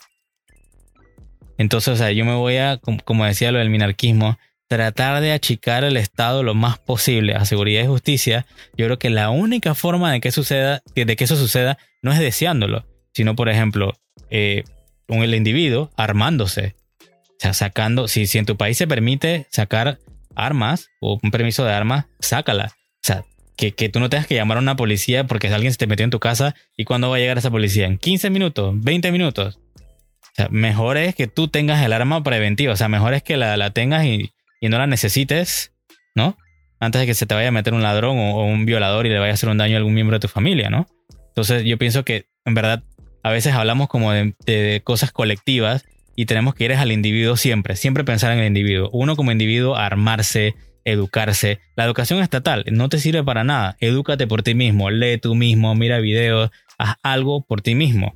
[1.57, 5.85] Entonces, o sea, yo me voy a, como decía lo del minarquismo, tratar de achicar
[5.85, 8.47] el Estado lo más posible a seguridad y justicia.
[8.77, 12.19] Yo creo que la única forma de que suceda, de que eso suceda, no es
[12.19, 13.95] deseándolo, sino, por ejemplo,
[14.31, 14.65] eh,
[15.09, 16.77] un el individuo armándose.
[17.01, 19.99] O sea, sacando, si, si en tu país se permite sacar
[20.35, 22.67] armas o un permiso de armas, sácala.
[22.67, 23.25] O sea,
[23.57, 26.11] que, tú no tengas que llamar a una policía porque alguien se te metió en
[26.11, 29.59] tu casa y cuándo va a llegar esa policía, en 15 minutos, 20 minutos.
[29.77, 33.37] O sea, mejor es que tú tengas el arma preventiva, o sea, mejor es que
[33.37, 35.73] la, tengas y, no la necesites,
[36.15, 36.37] ¿no?
[36.81, 39.19] Antes de que se te vaya a meter un ladrón o, un violador y le
[39.19, 40.89] vaya a hacer un daño a algún miembro de tu familia, ¿no?
[41.29, 42.83] Entonces yo pienso que en verdad
[43.25, 47.75] a veces hablamos como de, de cosas colectivas y tenemos que ir al individuo siempre,
[47.75, 48.91] siempre pensar en el individuo.
[48.93, 51.59] Uno como individuo armarse, educarse.
[51.75, 53.77] La educación estatal no te sirve para nada.
[53.81, 58.15] Edúcate por ti mismo, lee tú mismo, mira videos, haz algo por ti mismo.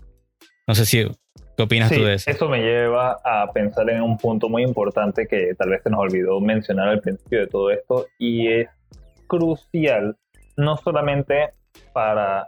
[0.67, 1.07] No sé si,
[1.57, 2.31] ¿qué opinas tú de eso?
[2.31, 6.01] Eso me lleva a pensar en un punto muy importante que tal vez se nos
[6.01, 8.69] olvidó mencionar al principio de todo esto y es
[9.27, 10.19] crucial
[10.59, 11.55] no solamente
[11.95, 12.47] para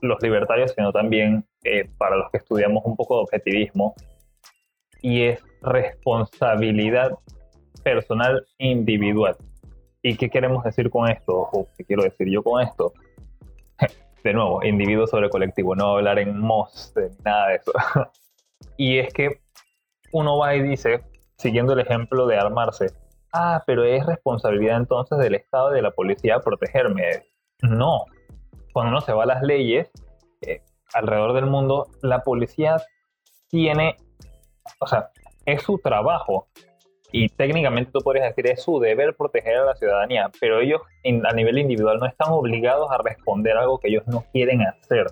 [0.00, 3.94] los libertarios, sino también eh, para los que estudiamos un poco de objetivismo,
[5.02, 7.12] y es responsabilidad
[7.82, 9.36] personal individual.
[10.02, 11.48] ¿Y qué queremos decir con esto?
[11.52, 12.92] ¿O qué quiero decir yo con esto?
[14.24, 16.94] De nuevo, individuo sobre colectivo, no hablar en MOS,
[17.24, 17.72] nada de eso.
[18.76, 19.40] y es que
[20.12, 21.02] uno va y dice,
[21.36, 22.86] siguiendo el ejemplo de armarse,
[23.32, 27.02] ah, pero es responsabilidad entonces del Estado y de la policía protegerme.
[27.62, 28.04] No,
[28.72, 29.90] cuando uno se va a las leyes,
[30.42, 30.62] eh,
[30.94, 32.76] alrededor del mundo, la policía
[33.48, 33.96] tiene,
[34.80, 35.10] o sea,
[35.46, 36.48] es su trabajo
[37.12, 41.34] y técnicamente tú podrías decir es su deber proteger a la ciudadanía, pero ellos a
[41.34, 45.06] nivel individual no están obligados a responder algo que ellos no quieren hacer.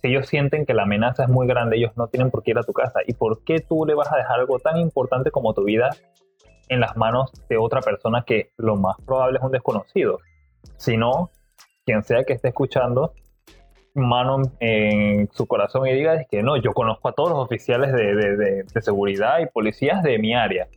[0.00, 2.58] Si ellos sienten que la amenaza es muy grande, ellos no tienen por qué ir
[2.58, 3.00] a tu casa.
[3.06, 5.90] ¿Y por qué tú le vas a dejar algo tan importante como tu vida
[6.68, 10.18] en las manos de otra persona que lo más probable es un desconocido,
[10.76, 11.30] sino
[11.84, 13.14] quien sea que esté escuchando
[13.94, 17.92] mano en su corazón y diga es que no, yo conozco a todos los oficiales
[17.92, 20.68] de, seguridad y policías de mi área.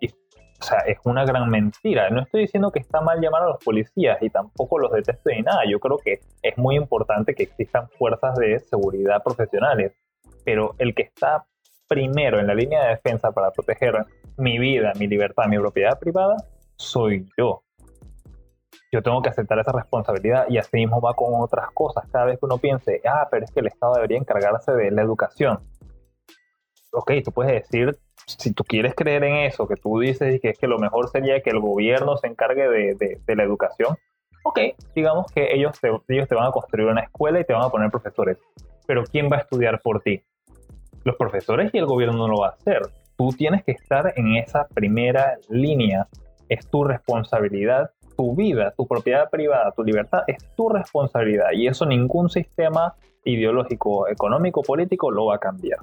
[0.00, 2.10] Y, o sea, es una gran mentira.
[2.10, 5.42] No estoy diciendo que está mal llamar a los policías y tampoco los detesto ni
[5.42, 5.62] nada.
[5.68, 9.92] Yo creo que es muy importante que existan fuerzas de seguridad profesionales.
[10.44, 11.46] Pero el que está
[11.88, 14.04] primero en la línea de defensa para proteger
[14.36, 16.36] mi vida, mi libertad, mi propiedad privada,
[16.76, 17.63] soy yo
[18.94, 22.04] yo tengo que aceptar esa responsabilidad y así mismo va con otras cosas.
[22.12, 25.02] Cada vez que uno piense, ah, pero es que el Estado debería encargarse de la
[25.02, 25.58] educación.
[26.92, 30.58] Ok, tú puedes decir, si tú quieres creer en eso, que tú dices que es
[30.58, 33.96] que lo mejor sería que el gobierno se encargue de, la educación,
[34.44, 34.60] ok,
[34.94, 37.70] digamos que ellos te, ellos te van a construir una escuela y te van a
[37.70, 38.38] poner profesores.
[38.86, 40.22] Pero ¿quién va a estudiar por ti?
[41.02, 42.82] Los profesores y el gobierno no lo va a hacer.
[43.16, 46.06] Tú tienes que estar en esa primera línea.
[46.48, 51.86] Es tu responsabilidad tu vida, tu propiedad privada, tu libertad es tu responsabilidad y eso
[51.86, 55.78] ningún sistema ideológico, económico, político lo va a cambiar.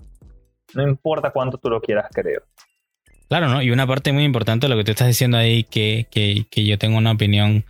[0.73, 2.43] No importa cuánto tú lo quieras creer.
[3.27, 3.61] Claro, ¿no?
[3.61, 6.05] Y una parte muy importante de lo que tú estás diciendo ahí, que,
[6.51, 7.63] yo tengo una opinión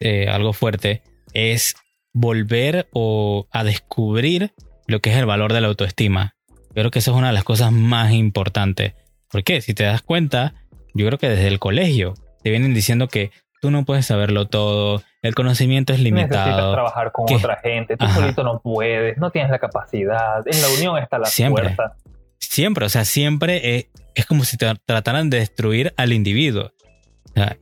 [0.00, 1.02] eh, algo fuerte,
[1.32, 1.74] es
[2.12, 4.52] volver o a descubrir
[4.86, 6.34] lo que es el valor de la autoestima.
[6.74, 8.94] Creo que esa es una de las cosas más importantes.
[9.30, 9.60] ¿Por qué?
[9.62, 10.54] Si te das cuenta,
[10.94, 13.30] yo creo que desde el colegio te vienen diciendo que
[13.62, 16.46] tú no puedes saberlo todo, el conocimiento es limitado.
[16.46, 20.68] Necesitas trabajar con otra gente, tú solito no puedes, no tienes la capacidad, en la
[20.68, 21.96] unión está la siempre, fuerza.
[22.40, 26.72] Siempre, o sea, siempre es, como si te trataran de destruir al individuo.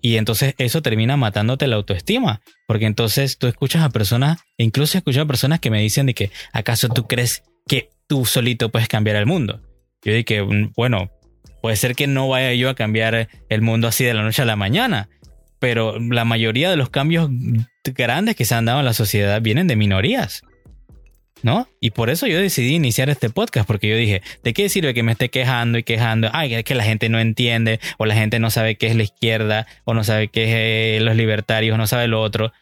[0.01, 5.21] y entonces eso termina matándote la autoestima, porque entonces tú escuchas a personas, incluso escucho
[5.21, 9.17] a personas que me dicen de que, ¿acaso tú crees que tú solito puedes cambiar
[9.17, 9.61] el mundo?
[10.03, 11.11] Yo que, mm, bueno,
[11.61, 14.47] puede ser que no vaya yo a cambiar el mundo así de la noche a
[14.47, 15.11] la mañana,
[15.61, 17.31] pero la mayoría de los cambios
[17.85, 20.43] grandes que se han dado en la sociedad vienen de minorías.
[21.43, 21.67] ¿No?
[21.81, 25.03] Y por eso yo decidí iniciar este podcast, porque yo dije, ¿de qué sirve que
[25.03, 26.29] me esté quejando y quejando?
[26.35, 29.05] Ay, es que la gente no entiende, o la gente no sabe qué es la
[29.05, 32.53] izquierda, o no sabe qué es eh, los libertarios, o no sabe lo otro.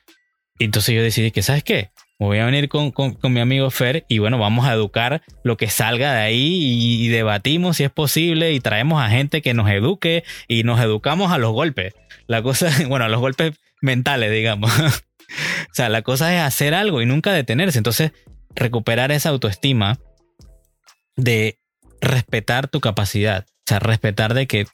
[0.60, 1.90] Y entonces yo decidí que, ¿sabes qué?
[2.18, 6.14] Voy a venir con, mi amigo Fer y bueno, vamos a educar lo que salga
[6.14, 6.58] de ahí
[7.04, 11.32] y, debatimos si es posible y traemos a gente que nos eduque y nos educamos
[11.32, 11.94] a los golpes.
[12.26, 14.76] La cosa, bueno, a los golpes mentales, digamos.
[14.80, 17.78] o sea, la cosa es hacer algo y nunca detenerse.
[17.78, 18.12] Entonces,
[18.54, 19.98] recuperar esa autoestima
[21.16, 21.58] de
[22.00, 23.46] respetar tu capacidad.
[23.48, 24.66] O sea, respetar de que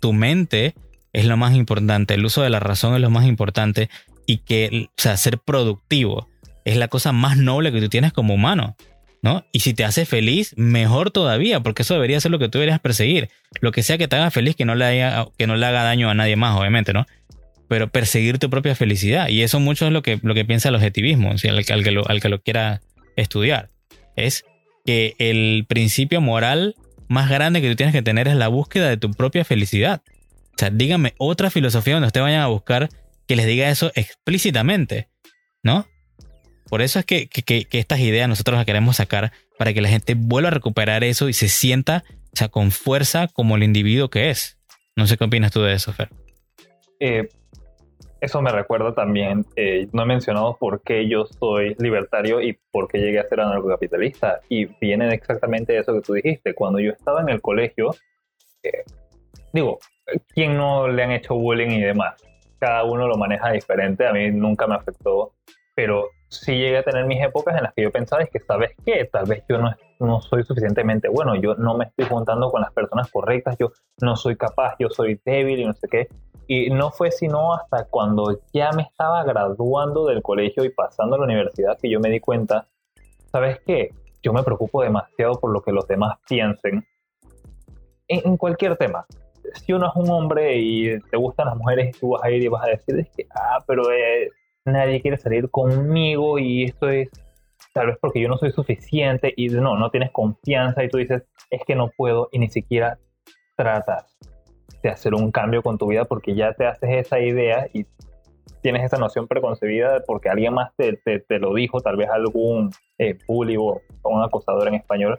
[0.00, 0.74] tu mente
[1.12, 3.90] es lo más importante, el uso de la razón es lo más importante
[4.26, 6.28] y que, o sea, ser productivo
[6.70, 8.76] es la cosa más noble que tú tienes como humano.
[9.22, 9.44] ¿no?
[9.52, 12.80] Y si te hace feliz, mejor todavía, porque eso debería ser lo que tú deberías
[12.80, 13.30] perseguir.
[13.60, 15.04] Lo que sea que te haga feliz, que no le,
[15.36, 17.06] que no le haga daño a nadie más, obviamente, ¿no?
[17.68, 19.28] Pero perseguir tu propia felicidad.
[19.28, 22.20] Y eso mucho es lo que, lo que piensa el objetivismo, al, que lo, al
[22.20, 22.80] que lo quiera
[23.16, 23.70] estudiar.
[24.16, 24.44] Es
[24.86, 26.76] que el principio moral
[27.08, 30.02] más grande que tú tienes que tener es la búsqueda de tu propia felicidad.
[30.54, 32.88] O sea, dígame otra filosofía donde ustedes vayan a buscar
[33.26, 35.08] que les diga eso explícitamente,
[35.62, 35.86] ¿no?
[36.68, 37.28] Por eso es que,
[37.72, 41.32] estas ideas nosotros las queremos sacar para que la gente vuelva a recuperar eso y
[41.32, 44.58] se sienta o sea, con fuerza como el individuo que es.
[44.96, 46.08] No sé qué opinas tú de eso, Fer.
[47.00, 47.28] Eh,
[48.20, 52.88] eso me recuerda también, eh, no he mencionado por qué yo soy libertario y por
[52.88, 54.40] qué llegué a ser anarcocapitalista.
[54.48, 56.54] Y viene exactamente eso que tú dijiste.
[56.54, 57.94] Cuando yo estaba en el colegio,
[58.62, 58.82] eh,
[59.52, 59.78] digo,
[60.34, 62.14] ¿quién no le han hecho bullying y demás?
[62.58, 64.06] Cada uno lo maneja diferente.
[64.06, 65.34] A mí nunca me afectó.
[65.76, 68.72] Pero sí llegué a tener mis épocas en las que yo pensaba, es que sabes
[68.84, 72.60] qué, tal vez yo no, no soy suficientemente bueno, yo no me estoy juntando con
[72.60, 76.08] las personas correctas, yo no soy capaz, yo soy débil y no sé qué.
[76.50, 81.18] Y no fue sino hasta cuando ya me estaba graduando del colegio y pasando a
[81.18, 82.66] la universidad que yo me di cuenta,
[83.30, 83.90] ¿sabes qué?
[84.22, 86.86] Yo me preocupo demasiado por lo que los demás piensen
[88.08, 89.06] en, cualquier tema.
[89.64, 92.48] Si uno es un hombre y te gustan las mujeres tú vas a ir y
[92.48, 94.30] vas a decir, es que, ah, pero eh,
[94.68, 97.08] nadie quiere salir conmigo y esto es
[97.72, 101.22] tal vez porque yo no soy suficiente y no, no tienes confianza y tú dices,
[101.50, 102.98] es que no puedo y ni siquiera
[103.56, 104.16] tratas
[104.82, 107.86] de hacer un cambio con tu vida porque ya te haces esa idea y
[108.62, 113.18] tienes esa noción preconcebida porque alguien más te, te, lo dijo, tal vez algún eh,
[113.26, 115.18] bully o un acosador en español,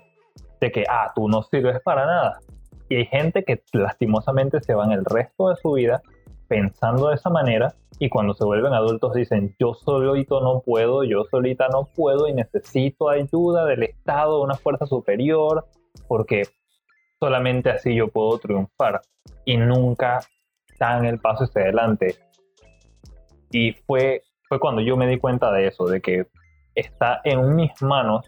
[0.60, 2.39] de que, ah, tú no sirves para nada.
[2.89, 6.02] Y hay gente que lastimosamente se va en el resto de su vida
[6.50, 11.24] pensando de esa manera y cuando se vuelven adultos dicen yo solito no puedo, yo
[11.30, 15.68] solita no puedo y necesito ayuda del Estado, una fuerza superior,
[16.08, 16.43] porque
[17.20, 19.02] solamente así yo puedo triunfar
[19.45, 20.20] y nunca
[20.80, 22.16] dan el paso hacia adelante.
[23.52, 26.28] Y fue, fue cuando yo me di cuenta de eso, de que
[26.76, 28.26] está en mis manos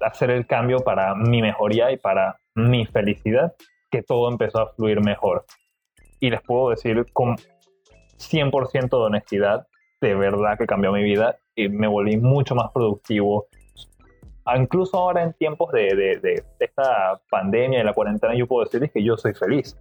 [0.00, 3.54] hacer el cambio para mi mejoría y para mi felicidad,
[3.90, 5.44] que todo empezó a fluir mejor.
[6.20, 7.36] Y les puedo decir con
[8.18, 9.66] 100% de honestidad,
[10.00, 13.46] de verdad que cambió mi vida y me volví mucho más productivo.
[14.44, 18.92] Ah, incluso ahora en tiempos de, de, esta pandemia y la cuarentena, yo puedo decirles
[18.92, 19.76] que yo soy feliz.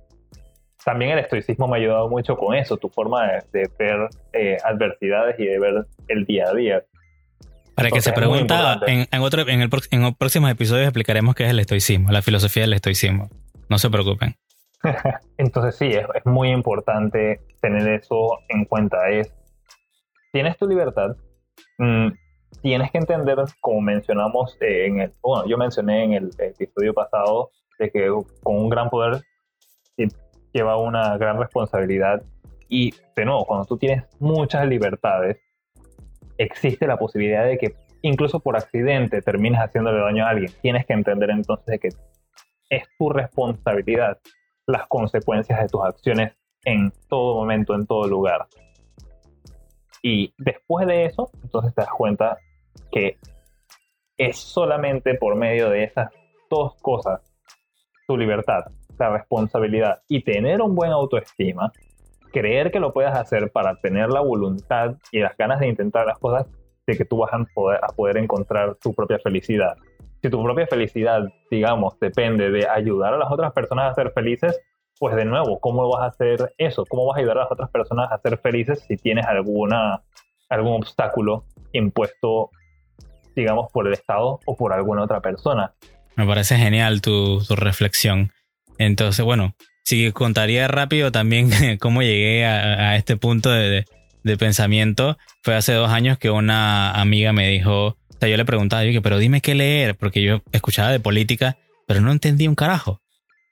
[0.83, 5.39] También el estoicismo me ha ayudado mucho con eso, tu forma de, ver eh, adversidades
[5.39, 6.83] y de ver el día a día.
[7.75, 11.49] Para que se pregunta, en, en, otro, en, el, en próximos episodios explicaremos qué es
[11.49, 13.29] el estoicismo, la filosofía del estoicismo.
[13.69, 14.35] No se preocupen.
[15.37, 19.09] Entonces sí, es, es, muy importante tener eso en cuenta.
[19.09, 19.33] Es,
[20.31, 21.15] tienes tu libertad,
[21.77, 22.09] mm,
[22.61, 27.91] tienes que entender, como mencionamos en el, bueno, yo mencioné en el episodio pasado, de
[27.91, 28.07] que
[28.43, 29.21] con un gran poder
[30.53, 32.23] lleva una gran responsabilidad.
[32.69, 35.37] Y de nuevo, cuando tú tienes muchas libertades,
[36.37, 40.51] existe la posibilidad de que incluso por accidente termines haciéndole daño a alguien.
[40.61, 41.89] Tienes que entender entonces que
[42.69, 44.17] es tu responsabilidad
[44.67, 48.47] las consecuencias de tus acciones en todo momento, en todo lugar.
[50.01, 52.37] Y después de eso, entonces te das cuenta
[52.91, 53.17] que
[54.17, 56.11] es solamente por medio de esas
[56.49, 57.21] dos cosas,
[58.07, 58.65] tu libertad,
[58.97, 61.71] la responsabilidad y tener un buen autoestima,
[62.31, 66.19] creer que lo puedas hacer para tener la voluntad y las ganas de intentar las
[66.19, 66.47] cosas,
[66.85, 69.75] de que tú vas a poder, a poder encontrar tu propia felicidad.
[70.25, 71.21] Si tu propia felicidad,
[71.51, 74.59] digamos, depende de ayudar a las otras personas a ser felices,
[74.97, 76.83] pues de nuevo, ¿cómo vas a hacer eso?
[76.89, 80.01] ¿Cómo vas a ayudar a las otras personas a ser felices si tienes alguna,
[80.49, 82.49] algún obstáculo impuesto,
[83.35, 85.75] digamos, por el Estado o por alguna otra persona?
[86.15, 88.31] Me parece genial tu, tu reflexión.
[88.79, 89.53] Entonces, bueno,
[89.83, 93.85] si contaría rápido también cómo llegué a, este punto de,
[94.39, 98.83] pensamiento, fue hace dos años que una amiga me dijo, o sea, yo le preguntaba,
[98.83, 101.57] yo dije, pero dime qué leer, porque yo escuchaba de política,
[101.87, 103.01] pero no entendía un carajo.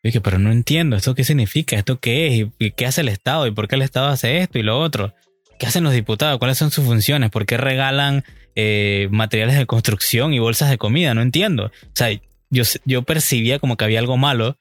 [0.04, 1.78] Yo dije, pero no entiendo, ¿esto qué significa?
[1.78, 2.48] ¿Esto qué es?
[2.60, 3.48] ¿Y qué hace el Estado?
[3.48, 5.14] ¿Y por qué el Estado hace esto y lo otro?
[5.60, 6.40] ¿Qué hacen los diputados?
[6.40, 7.30] ¿Cuáles son sus funciones?
[7.30, 8.24] ¿Por qué regalan
[8.56, 11.14] eh, materiales de construcción y bolsas de comida?
[11.14, 11.68] No entiendo.
[11.68, 12.10] O sea,
[12.50, 14.58] yo, yo percibía como que había algo malo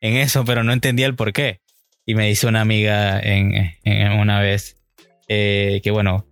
[0.00, 1.60] en eso, pero no entendía el por qué.
[2.04, 3.72] Y me dice una amiga en,
[4.18, 4.76] una vez
[5.28, 6.26] eh, que, bueno,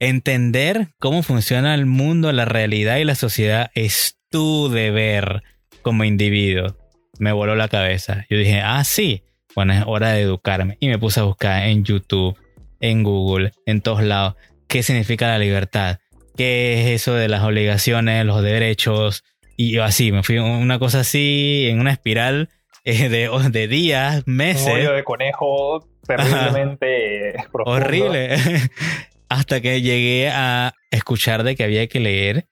[0.00, 5.42] entender cómo funciona el mundo, la realidad y la sociedad es tu deber
[5.82, 6.76] como individuo.
[7.18, 8.24] Me voló la cabeza.
[8.30, 9.22] Yo dije, ah, sí,
[9.54, 10.78] bueno, es hora de educarme.
[10.80, 12.36] Y me puse a buscar en YouTube,
[12.80, 14.36] en Google, en todos lados,
[14.66, 15.98] qué significa la libertad,
[16.36, 19.22] qué es eso de las obligaciones, los derechos.
[19.56, 22.48] Y yo así, me fui una cosa así, en una espiral
[22.84, 24.88] eh, de, de, días, meses.
[24.88, 28.36] Un de conejo terriblemente Horrible.
[29.30, 32.48] Hasta que llegué a escuchar de que había que leer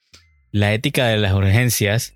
[0.52, 2.14] La ética de las urgencias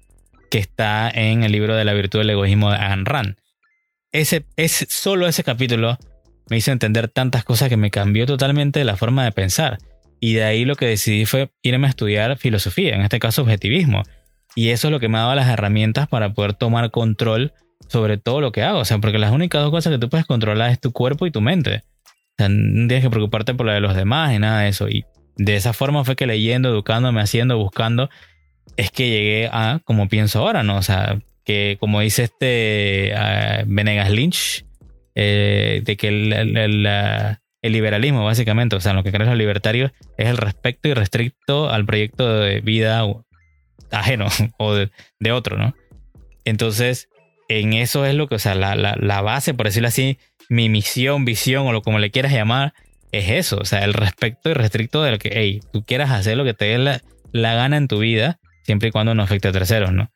[0.50, 3.36] que está en el libro de la virtud del egoísmo de Ayn Rand.
[4.12, 5.98] Ese, es solo ese capítulo
[6.48, 9.78] me hizo entender tantas cosas que me cambió totalmente la forma de pensar.
[10.20, 14.02] Y de ahí lo que decidí fue irme a estudiar filosofía, en este caso objetivismo.
[14.54, 17.52] Y eso es lo que me daba las herramientas para poder tomar control
[17.88, 18.78] sobre todo lo que hago.
[18.78, 21.30] O sea, porque las únicas dos cosas que tú puedes controlar es tu cuerpo y
[21.30, 21.82] tu mente.
[22.32, 24.88] O sea, no tienes que preocuparte por la de los demás y nada de eso.
[24.88, 25.04] Y
[25.36, 28.10] de esa forma fue que leyendo, educándome, haciendo, buscando,
[28.76, 30.76] es que llegué a como pienso ahora, ¿no?
[30.76, 34.64] O sea, que como dice este uh, Venegas Lynch,
[35.14, 40.28] eh, de que el, el, liberalismo, básicamente, o sea, lo que creen los libertarios, es
[40.28, 43.04] el respeto irrestricto al proyecto de vida
[43.90, 44.26] ajeno
[44.58, 45.74] o de, otro, ¿no?
[46.44, 47.08] Entonces,
[47.48, 50.18] en eso es lo que, o sea, la, la, base, por decirlo así,
[50.52, 52.74] mi misión, visión o lo como le quieras llamar,
[53.10, 56.44] es eso, o sea, el respeto irrestricto de lo que, hey, tú quieras hacer lo
[56.44, 59.94] que te dé la, gana en tu vida, siempre y cuando no afecte a terceros,
[59.94, 60.10] ¿no?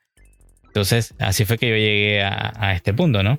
[0.66, 3.38] Entonces, así fue que yo llegué a, este punto, ¿no?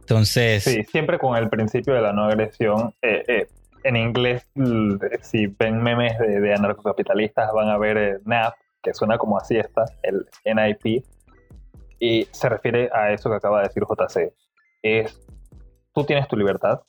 [0.00, 0.64] Entonces...
[0.64, 2.94] Sí, siempre con el principio de la no agresión.
[3.00, 3.46] Eh, eh,
[3.84, 4.46] en inglés,
[5.22, 9.86] si ven memes de, anarcocapitalistas, van a ver eh, NAP, que suena como así está,
[10.02, 11.02] el NIP,
[11.98, 14.34] y se refiere a eso que acaba de decir JC.
[14.82, 15.27] Es,
[15.98, 16.80] tú tienes tu libertad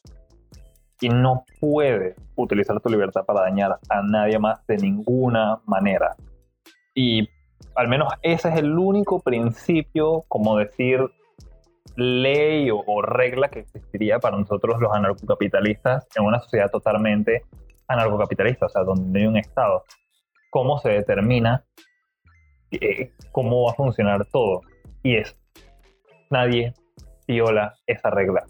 [1.01, 6.16] y no puedes utilizar tu libertad para dañar a nadie más de ninguna manera.
[6.93, 7.28] Y
[7.74, 10.99] al menos ese es el único principio, como decir,
[11.95, 17.45] ley o, regla que existiría para nosotros los anarcocapitalistas en una sociedad totalmente
[17.88, 19.86] anarcocapitalista, o sea, donde no hay un Estado.
[20.51, 21.66] ¿Cómo se determina
[22.70, 24.62] eh, cómo va a funcionar todo?
[25.01, 25.36] y es,
[26.30, 26.74] nadie
[27.28, 28.45] viola esa regla.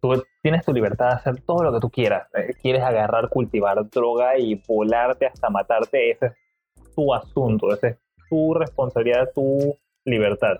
[0.00, 2.28] Tú tienes tu libertad de hacer todo lo que tú quieras.
[2.34, 6.10] Eh, quieres agarrar, cultivar droga y volarte hasta matarte.
[6.10, 7.98] Ese es tu asunto, esa es
[8.28, 10.56] tu responsabilidad, tu libertad.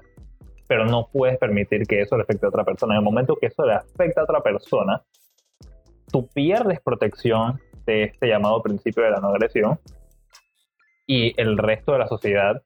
[0.67, 2.95] Pero no puedes permitir que eso le afecte a otra persona.
[2.95, 5.03] En el momento que eso le afecta a otra persona,
[6.13, 9.79] tú pierdes protección de este llamado principio de la no agresión
[11.07, 12.63] y el resto de la sociedad,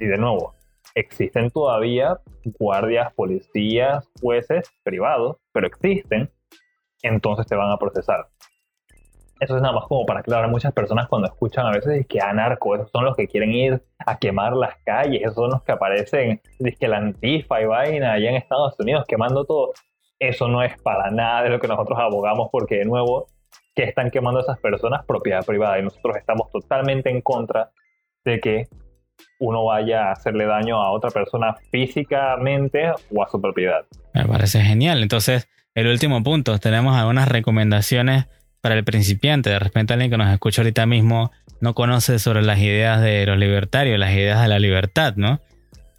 [0.00, 0.54] y de nuevo,
[0.94, 2.20] existen todavía
[2.58, 6.30] guardias, policías, jueces privados, pero existen,
[7.02, 8.28] entonces te van a procesar.
[9.40, 12.76] Eso es nada más como para aclarar muchas personas cuando escuchan a veces que anarco,
[12.76, 16.40] esos son los que quieren ir a quemar las calles, esos son los que aparecen,
[16.78, 19.72] que la antifa y vaina allá en Estados Unidos quemando todo.
[20.20, 23.26] Eso no es para nada de lo que nosotros abogamos porque de nuevo
[23.74, 27.72] que están quemando esas personas propiedad privada y nosotros estamos totalmente en contra
[28.24, 28.68] de que
[29.38, 33.84] uno vaya a hacerle daño a otra persona físicamente o a su propiedad.
[34.12, 35.02] Me parece genial.
[35.02, 38.26] Entonces, el último punto, tenemos algunas recomendaciones
[38.60, 39.50] para el principiante.
[39.50, 43.38] De repente alguien que nos escucha ahorita mismo no conoce sobre las ideas de los
[43.38, 45.40] libertarios, las ideas de la libertad, ¿no?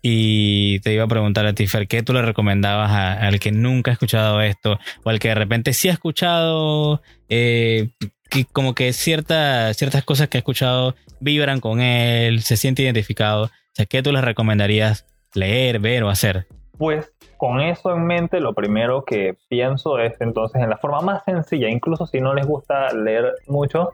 [0.02, 3.90] Y te iba a preguntar a ti, Fer, ¿qué tú le recomendabas al que nunca
[3.90, 4.78] ha escuchado esto?
[5.04, 7.90] O al que de repente sí ha escuchado, eh,
[8.36, 13.46] que como que ciertas cosas que ha escuchado vibran con él, se siente identificado.
[13.46, 16.48] O sea, ¿qué tú le recomendarías leer, ver o hacer?
[16.78, 21.24] Pues con eso en mente, lo primero que pienso es entonces en la forma más
[21.24, 23.94] sencilla, incluso si no les gusta leer mucho,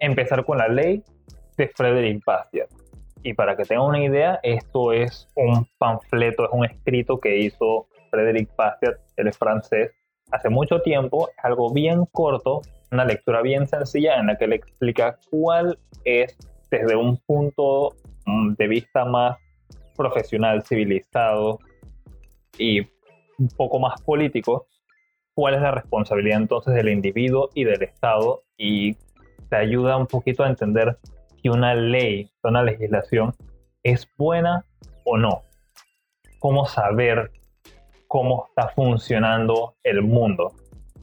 [0.00, 1.02] empezar con la ley
[1.56, 2.68] de Frederick Bastiat.
[3.22, 7.86] Y para que tengan una idea, esto es un panfleto, es un escrito que hizo
[8.10, 9.92] Frédéric Bastiat, él es francés,
[10.30, 12.62] hace mucho tiempo, es algo bien corto,
[12.94, 16.36] una lectura bien sencilla en la que le explica cuál es,
[16.70, 17.94] desde un punto
[18.26, 19.36] mm, de vista más
[19.96, 21.58] profesional, civilizado
[22.58, 22.80] y
[23.38, 24.66] un poco más político,
[25.34, 28.96] cuál es la responsabilidad entonces del individuo y del Estado y
[29.50, 30.96] te ayuda un poquito a entender
[31.42, 33.34] si una ley, una legislación
[33.82, 34.64] es buena
[35.04, 35.42] o no.
[36.38, 37.30] Cómo saber
[38.06, 40.52] cómo está funcionando el mundo.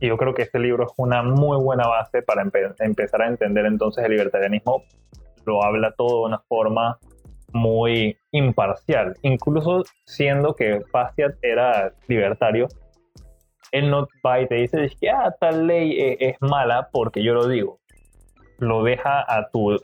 [0.02, 3.68] Y yo creo que este libro es una muy buena base para empezar a entender
[3.68, 4.84] entonces el libertarianismo.
[5.46, 6.98] Lo habla todo de una forma
[7.54, 9.16] muy imparcial.
[9.22, 12.68] Incluso siendo que Bastiat era libertario,
[13.72, 17.36] él no va y te dice que ah, tal ley e-, es mala porque yo
[17.36, 17.80] lo digo.
[18.58, 19.78] Lo deja a tu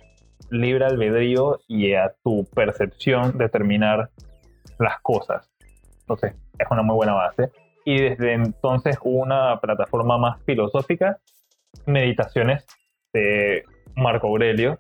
[0.50, 4.10] libre albedrío y a tu percepción determinar
[4.80, 5.48] las cosas.
[6.00, 7.52] Entonces, es una muy buena base.
[7.90, 11.22] Y desde entonces una plataforma más filosófica,
[11.86, 12.66] Meditaciones
[13.14, 13.64] de
[13.96, 14.78] Marco Aurelio.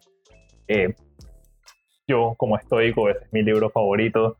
[0.68, 0.94] Eh,
[2.06, 4.40] yo, como estoico, ese es mi libro favorito.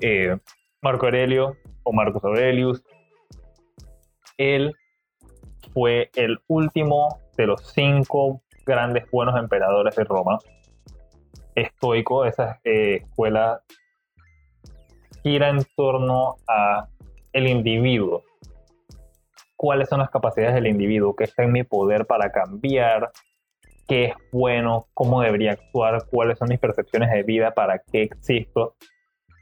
[0.00, 0.36] Eh,
[0.82, 2.82] Marco Aurelio o Marcus Aurelius.
[4.38, 4.74] Él
[5.72, 10.36] fue el último de los cinco grandes buenos emperadores de Roma
[11.54, 13.62] estoico, esa eh, escuela
[15.22, 16.88] gira en torno a
[17.32, 18.22] el individuo.
[19.56, 21.14] ¿Cuáles son las capacidades del individuo?
[21.14, 23.10] ¿Qué está en mi poder para cambiar?
[23.86, 24.86] ¿Qué es bueno?
[24.94, 26.04] ¿Cómo debería actuar?
[26.10, 27.52] ¿Cuáles son mis percepciones de vida?
[27.52, 28.74] ¿Para qué existo?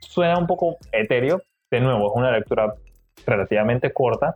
[0.00, 1.42] Suena un poco etéreo.
[1.70, 2.74] De nuevo, es una lectura
[3.26, 4.34] relativamente corta.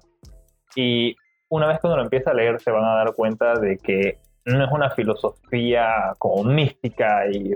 [0.77, 1.17] Y
[1.49, 4.19] una vez que uno lo empieza a leer, se van a dar cuenta de que
[4.45, 7.55] no es una filosofía como mística y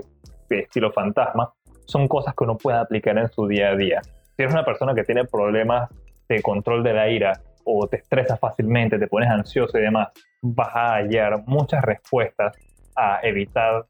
[0.49, 1.53] de estilo fantasma,
[1.85, 4.01] son cosas que uno puede aplicar en su día a día.
[4.37, 5.89] Si eres una persona que tiene problemas
[6.29, 10.09] de control de la ira o te estresas fácilmente, te pones ansioso y demás,
[10.43, 12.55] vas a hallar muchas respuestas
[12.95, 13.87] a evitar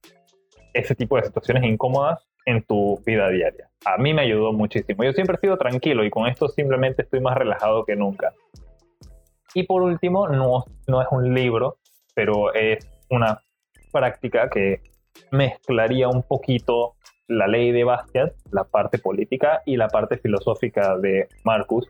[0.74, 3.70] ese tipo de situaciones incómodas en tu vida diaria.
[3.84, 5.04] A mí me ayudó muchísimo.
[5.04, 8.34] Yo siempre he sido tranquilo y con esto simplemente estoy más relajado que nunca.
[9.54, 11.76] Y por último, no, no es un libro,
[12.16, 13.42] pero es una
[13.92, 14.82] práctica que
[15.30, 16.96] mezclaría un poquito
[17.28, 21.88] la ley de Bastiat, la parte política y la parte filosófica de Marcus,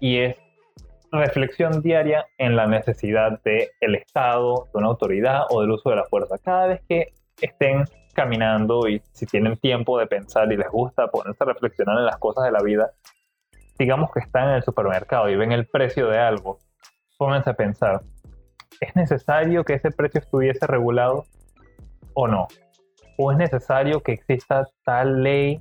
[0.00, 0.36] y es
[1.10, 5.96] reflexión diaria en la necesidad del el Estado, de una autoridad o del uso de
[5.96, 6.36] la fuerza.
[6.38, 7.84] Cada vez que estén
[8.14, 12.18] caminando y si tienen tiempo de pensar y les gusta ponerse a reflexionar en las
[12.18, 12.90] cosas de la vida,
[13.78, 16.58] digamos que están en el supermercado y ven el precio de algo,
[17.16, 18.02] pónganse a pensar,
[18.80, 21.24] ¿es necesario que ese precio estuviese regulado
[22.14, 22.48] o no?
[23.20, 25.60] ¿O es necesario que exista tal ley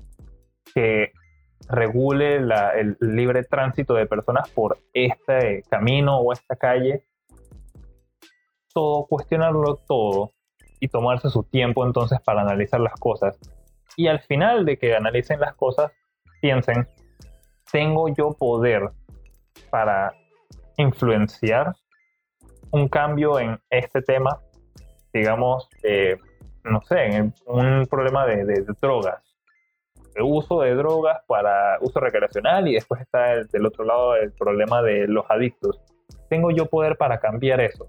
[0.76, 1.12] que
[1.68, 7.04] regule el libre tránsito de personas por este camino o esta calle?
[8.72, 10.34] Todo, cuestionarlo todo
[10.80, 13.40] y tomarse su tiempo entonces para analizar las cosas.
[13.96, 15.92] Y al final de que analicen las cosas,
[16.40, 16.88] piensen,
[17.72, 18.92] ¿tengo yo poder
[19.72, 20.14] para
[20.78, 21.74] influenciar
[22.70, 24.40] un cambio en este tema,
[25.12, 26.18] digamos, eh,
[26.70, 29.24] no sé, un problema de, drogas.
[30.16, 34.82] El uso de drogas para uso recreacional y después está del otro lado el problema
[34.82, 35.80] de los adictos.
[36.30, 37.88] ¿Tengo yo poder para cambiar eso?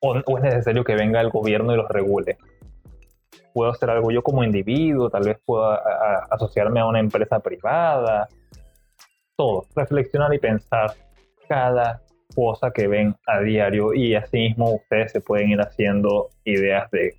[0.00, 2.36] ¿O, es necesario que venga el gobierno y los regule?
[3.52, 5.10] ¿Puedo hacer algo yo como individuo?
[5.10, 5.82] Tal vez pueda
[6.30, 8.28] asociarme a una empresa privada.
[9.36, 10.92] Todo, reflexionar y pensar
[11.48, 12.02] cada
[12.34, 17.14] cosa que ven a diario y asimismo ustedes se pueden ir haciendo ideas de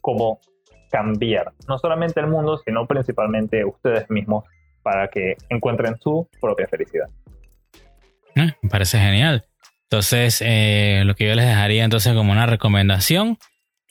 [0.00, 0.40] cómo
[0.90, 4.44] cambiar no solamente el mundo, sino principalmente ustedes mismos
[4.82, 7.08] para que encuentren su propia felicidad.
[8.36, 9.46] Ah, me parece genial.
[9.84, 13.38] Entonces, eh, lo que yo les dejaría entonces como una recomendación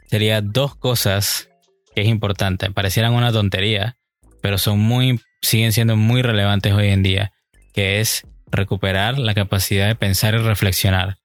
[0.07, 1.49] sería dos cosas
[1.93, 2.71] que es importante.
[2.71, 3.97] Parecieran una tontería,
[4.41, 7.31] pero son muy, siguen siendo muy relevantes hoy en día,
[7.73, 11.17] que es recuperar la capacidad de pensar y reflexionar.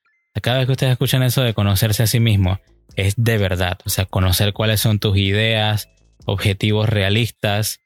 [0.43, 2.59] Cada vez que ustedes escuchan eso de conocerse a sí mismo,
[2.97, 5.89] es de verdad, o sea, conocer cuáles son tus ideas,
[6.25, 7.81] objetivos realistas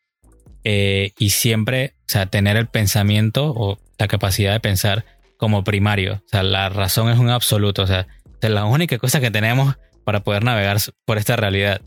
[0.65, 5.05] eh, y siempre, o sea, tener el pensamiento o la capacidad de pensar
[5.37, 6.23] como primario.
[6.27, 8.07] O sea, la razón es un absoluto, o sea,
[8.41, 11.81] es la única cosa que tenemos para poder navegar por esta realidad.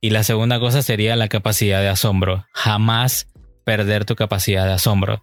[0.00, 2.44] Y la segunda cosa sería la capacidad de asombro.
[2.52, 3.28] Jamás
[3.64, 5.22] perder tu capacidad de asombro.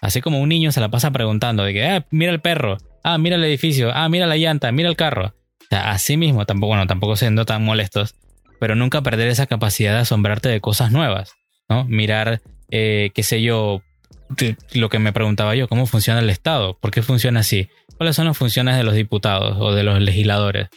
[0.00, 3.18] Así como un niño se la pasa preguntando de que, ah, mira el perro, ah,
[3.18, 5.34] mira el edificio, ah, mira la llanta, mira el carro.
[5.74, 8.14] Sea, así mismo, tampoco, bueno, tampoco siendo tan molestos,
[8.60, 11.32] pero nunca perder esa capacidad de asombrarte de cosas nuevas,
[11.68, 11.84] ¿no?
[11.86, 13.82] Mirar, eh, qué sé yo,
[14.72, 18.26] lo que me preguntaba yo, cómo funciona el Estado, por qué funciona así, cuáles son
[18.26, 20.68] las funciones de los diputados o de los legisladores,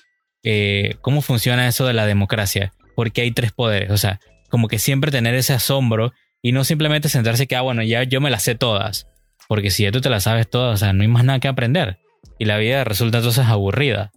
[0.41, 4.19] eh, cómo funciona eso de la democracia, por qué hay tres poderes, o sea,
[4.49, 8.19] como que siempre tener ese asombro y no simplemente sentarse que, ah, bueno, ya yo
[8.19, 9.05] me las sé todas,
[9.47, 11.49] porque si ya tú te la sabes todas, o sea, no hay más nada que
[11.49, 11.99] aprender.
[12.39, 14.11] Y la vida resulta entonces aburrida.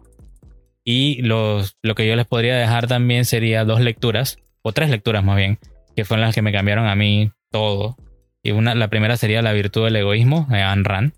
[0.85, 1.65] Y lo
[1.97, 5.59] que yo les podría dejar también sería dos lecturas, o tres lecturas más bien,
[5.95, 7.97] que fueron las que me cambiaron a mí todo.
[8.43, 11.13] Y una, la primera sería La virtud del egoísmo, de Ayn Rand.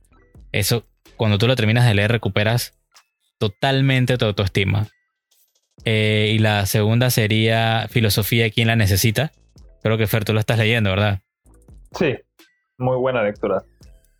[0.50, 0.84] Eso,
[1.16, 2.74] cuando tú lo terminas de leer, recuperas
[3.38, 4.88] totalmente tu autoestima.
[5.84, 9.32] Eh, y la segunda sería Filosofía, ¿quién la necesita?
[9.82, 11.20] Creo que Fer, tú lo estás leyendo, ¿verdad?
[11.92, 12.16] Sí,
[12.78, 13.64] muy buena lectura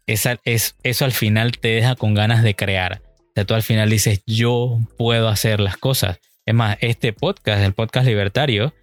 [0.07, 3.01] es, eso al final te deja con ganas de crear.
[3.33, 6.21] O sea, tú al final dices, yo puedo hacer las cosas.
[6.45, 8.75] Es más, este podcast, el podcast libertario,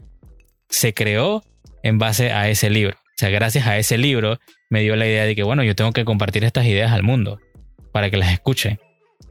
[0.70, 1.44] se creó
[1.84, 2.96] en base a ese libro.
[2.96, 4.40] O sea, gracias a ese libro
[4.72, 7.40] me dio la idea de que, bueno, yo tengo que compartir estas ideas al mundo
[7.92, 8.80] para que las escuchen.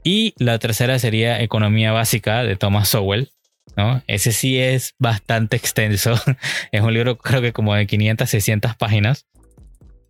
[0.04, 3.32] Y la tercera sería Economía Básica de Thomas Sowell.
[3.76, 4.02] ¿no?
[4.06, 6.14] Ese sí es bastante extenso.
[6.72, 9.26] es un libro creo que como de 500, 600 páginas.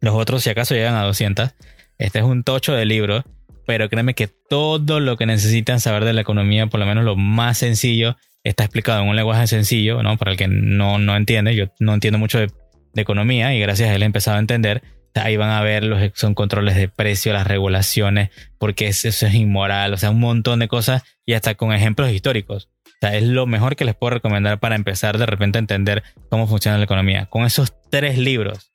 [0.01, 1.55] Los otros, si acaso, llegan a 200.
[1.97, 3.25] Este es un tocho de libro,
[3.69, 7.17] pero créeme que todo lo que necesitan saber de la economía, por lo menos lo
[7.17, 10.17] más sencillo, está explicado en un lenguaje sencillo, ¿no?
[10.17, 12.51] Para el que no, no entiende, yo no entiendo mucho de,
[12.95, 14.83] economía y gracias a él he empezado a entender.
[15.15, 19.93] Ahí van a ver los son controles de precio, las regulaciones, porque eso es inmoral,
[19.93, 22.71] o sea, un montón de cosas y hasta con ejemplos históricos.
[22.87, 26.03] O sea, es lo mejor que les puedo recomendar para empezar de repente a entender
[26.31, 27.27] cómo funciona la economía.
[27.27, 28.73] Con esos tres libros,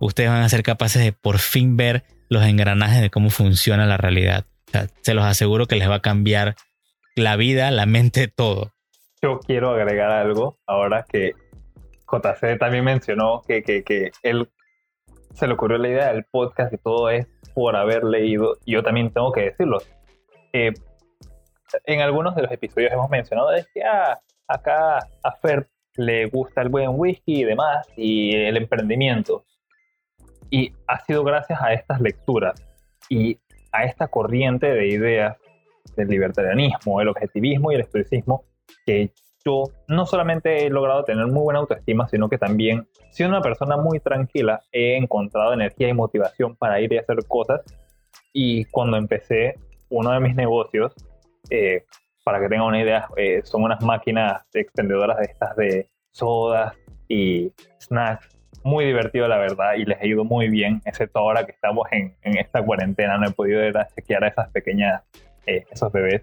[0.00, 3.96] ustedes van a ser capaces de por fin ver los engranajes de cómo funciona la
[3.96, 4.44] realidad.
[5.02, 6.54] se los aseguro que les va a cambiar
[7.14, 8.72] la vida, la mente, todo.
[9.22, 11.32] Yo quiero agregar algo ahora que
[12.10, 14.48] JC también mencionó que, que, él
[15.34, 18.58] se le ocurrió la idea del podcast y todo es por haber leído.
[18.66, 19.78] Yo también tengo que decirlo.
[20.52, 26.62] en algunos de los episodios hemos mencionado de que ah, acá a Fer le gusta
[26.62, 29.44] el buen whisky y demás y el emprendimiento.
[30.50, 32.64] Y ha sido gracias a estas lecturas
[33.08, 33.38] y
[33.72, 35.36] a esta corriente de ideas
[35.96, 38.44] del libertarianismo, el objetivismo y el estoicismo
[38.84, 39.12] que
[39.44, 43.76] yo no solamente he logrado tener muy buena autoestima, sino que también, siendo una persona
[43.76, 47.60] muy tranquila, he encontrado energía y motivación para ir y hacer cosas.
[48.32, 49.54] Y cuando empecé
[49.88, 50.92] uno de mis negocios,
[51.50, 51.84] eh,
[52.24, 56.74] para que tengan una idea, eh, son unas máquinas expendedoras de estas de sodas
[57.08, 58.35] y snacks
[58.66, 62.14] muy divertido, la verdad, y les ha ido muy bien, excepto ahora que estamos en,
[62.22, 65.02] esta cuarentena, no he podido ir a chequear a esas pequeñas,
[65.46, 66.22] eh, esos bebés.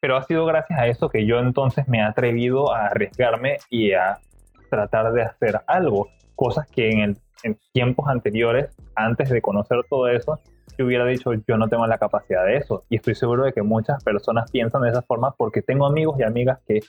[0.00, 3.92] Pero ha sido gracias a eso que yo entonces me he atrevido a arriesgarme y
[3.92, 4.18] a
[4.70, 10.40] tratar de hacer algo, cosas que en, en tiempos anteriores, antes de conocer todo eso,
[10.78, 12.84] yo hubiera dicho yo no tengo la capacidad de eso.
[12.88, 16.22] Y estoy seguro de que muchas personas piensan de esa forma porque tengo amigos y
[16.22, 16.80] amigas que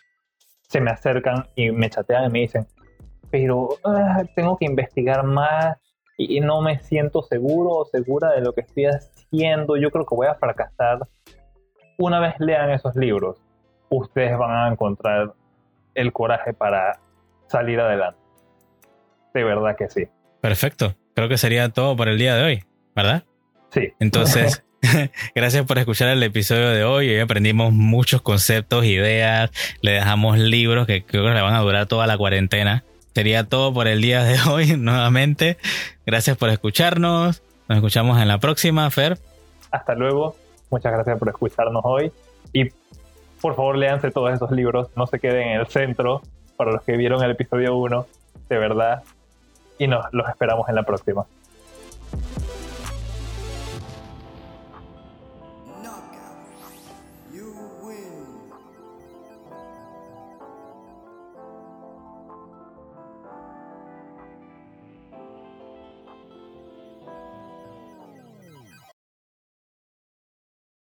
[0.62, 2.66] se me acercan y me chatean y me dicen,
[3.30, 5.78] pero ah, tengo que investigar más
[6.18, 10.06] y, no me siento seguro o segura de lo que estoy haciendo haciendo, yo creo
[10.06, 11.00] que voy a fracasar.
[11.98, 13.38] Una vez lean esos libros,
[13.90, 15.34] ustedes van a encontrar
[15.94, 17.00] el coraje para
[17.48, 18.20] salir adelante.
[19.34, 20.08] De verdad que sí.
[20.42, 20.96] Perfecto.
[21.14, 22.64] Creo que sería todo por el día de hoy,
[22.96, 23.24] ¿verdad?
[23.70, 23.94] Sí.
[24.00, 24.64] Entonces,
[25.36, 27.10] gracias por escuchar el episodio de hoy.
[27.10, 29.52] Hoy aprendimos muchos conceptos, ideas,
[29.82, 32.84] le dejamos libros que creo que le van a durar toda la cuarentena.
[33.16, 35.58] Sería todo por el día de hoy nuevamente.
[36.06, 37.42] Gracias por escucharnos.
[37.70, 39.18] Nos escuchamos en la próxima, Fer.
[39.72, 40.36] Hasta luego.
[40.70, 42.12] Muchas gracias por escucharnos hoy.
[42.52, 42.66] Y
[43.40, 44.90] por favor, léanse todos esos libros.
[44.98, 46.24] No se queden en el centro.
[46.58, 48.06] Para los que vieron el episodio 1,
[48.50, 49.04] de verdad.
[49.80, 51.26] Y nos los esperamos en la próxima.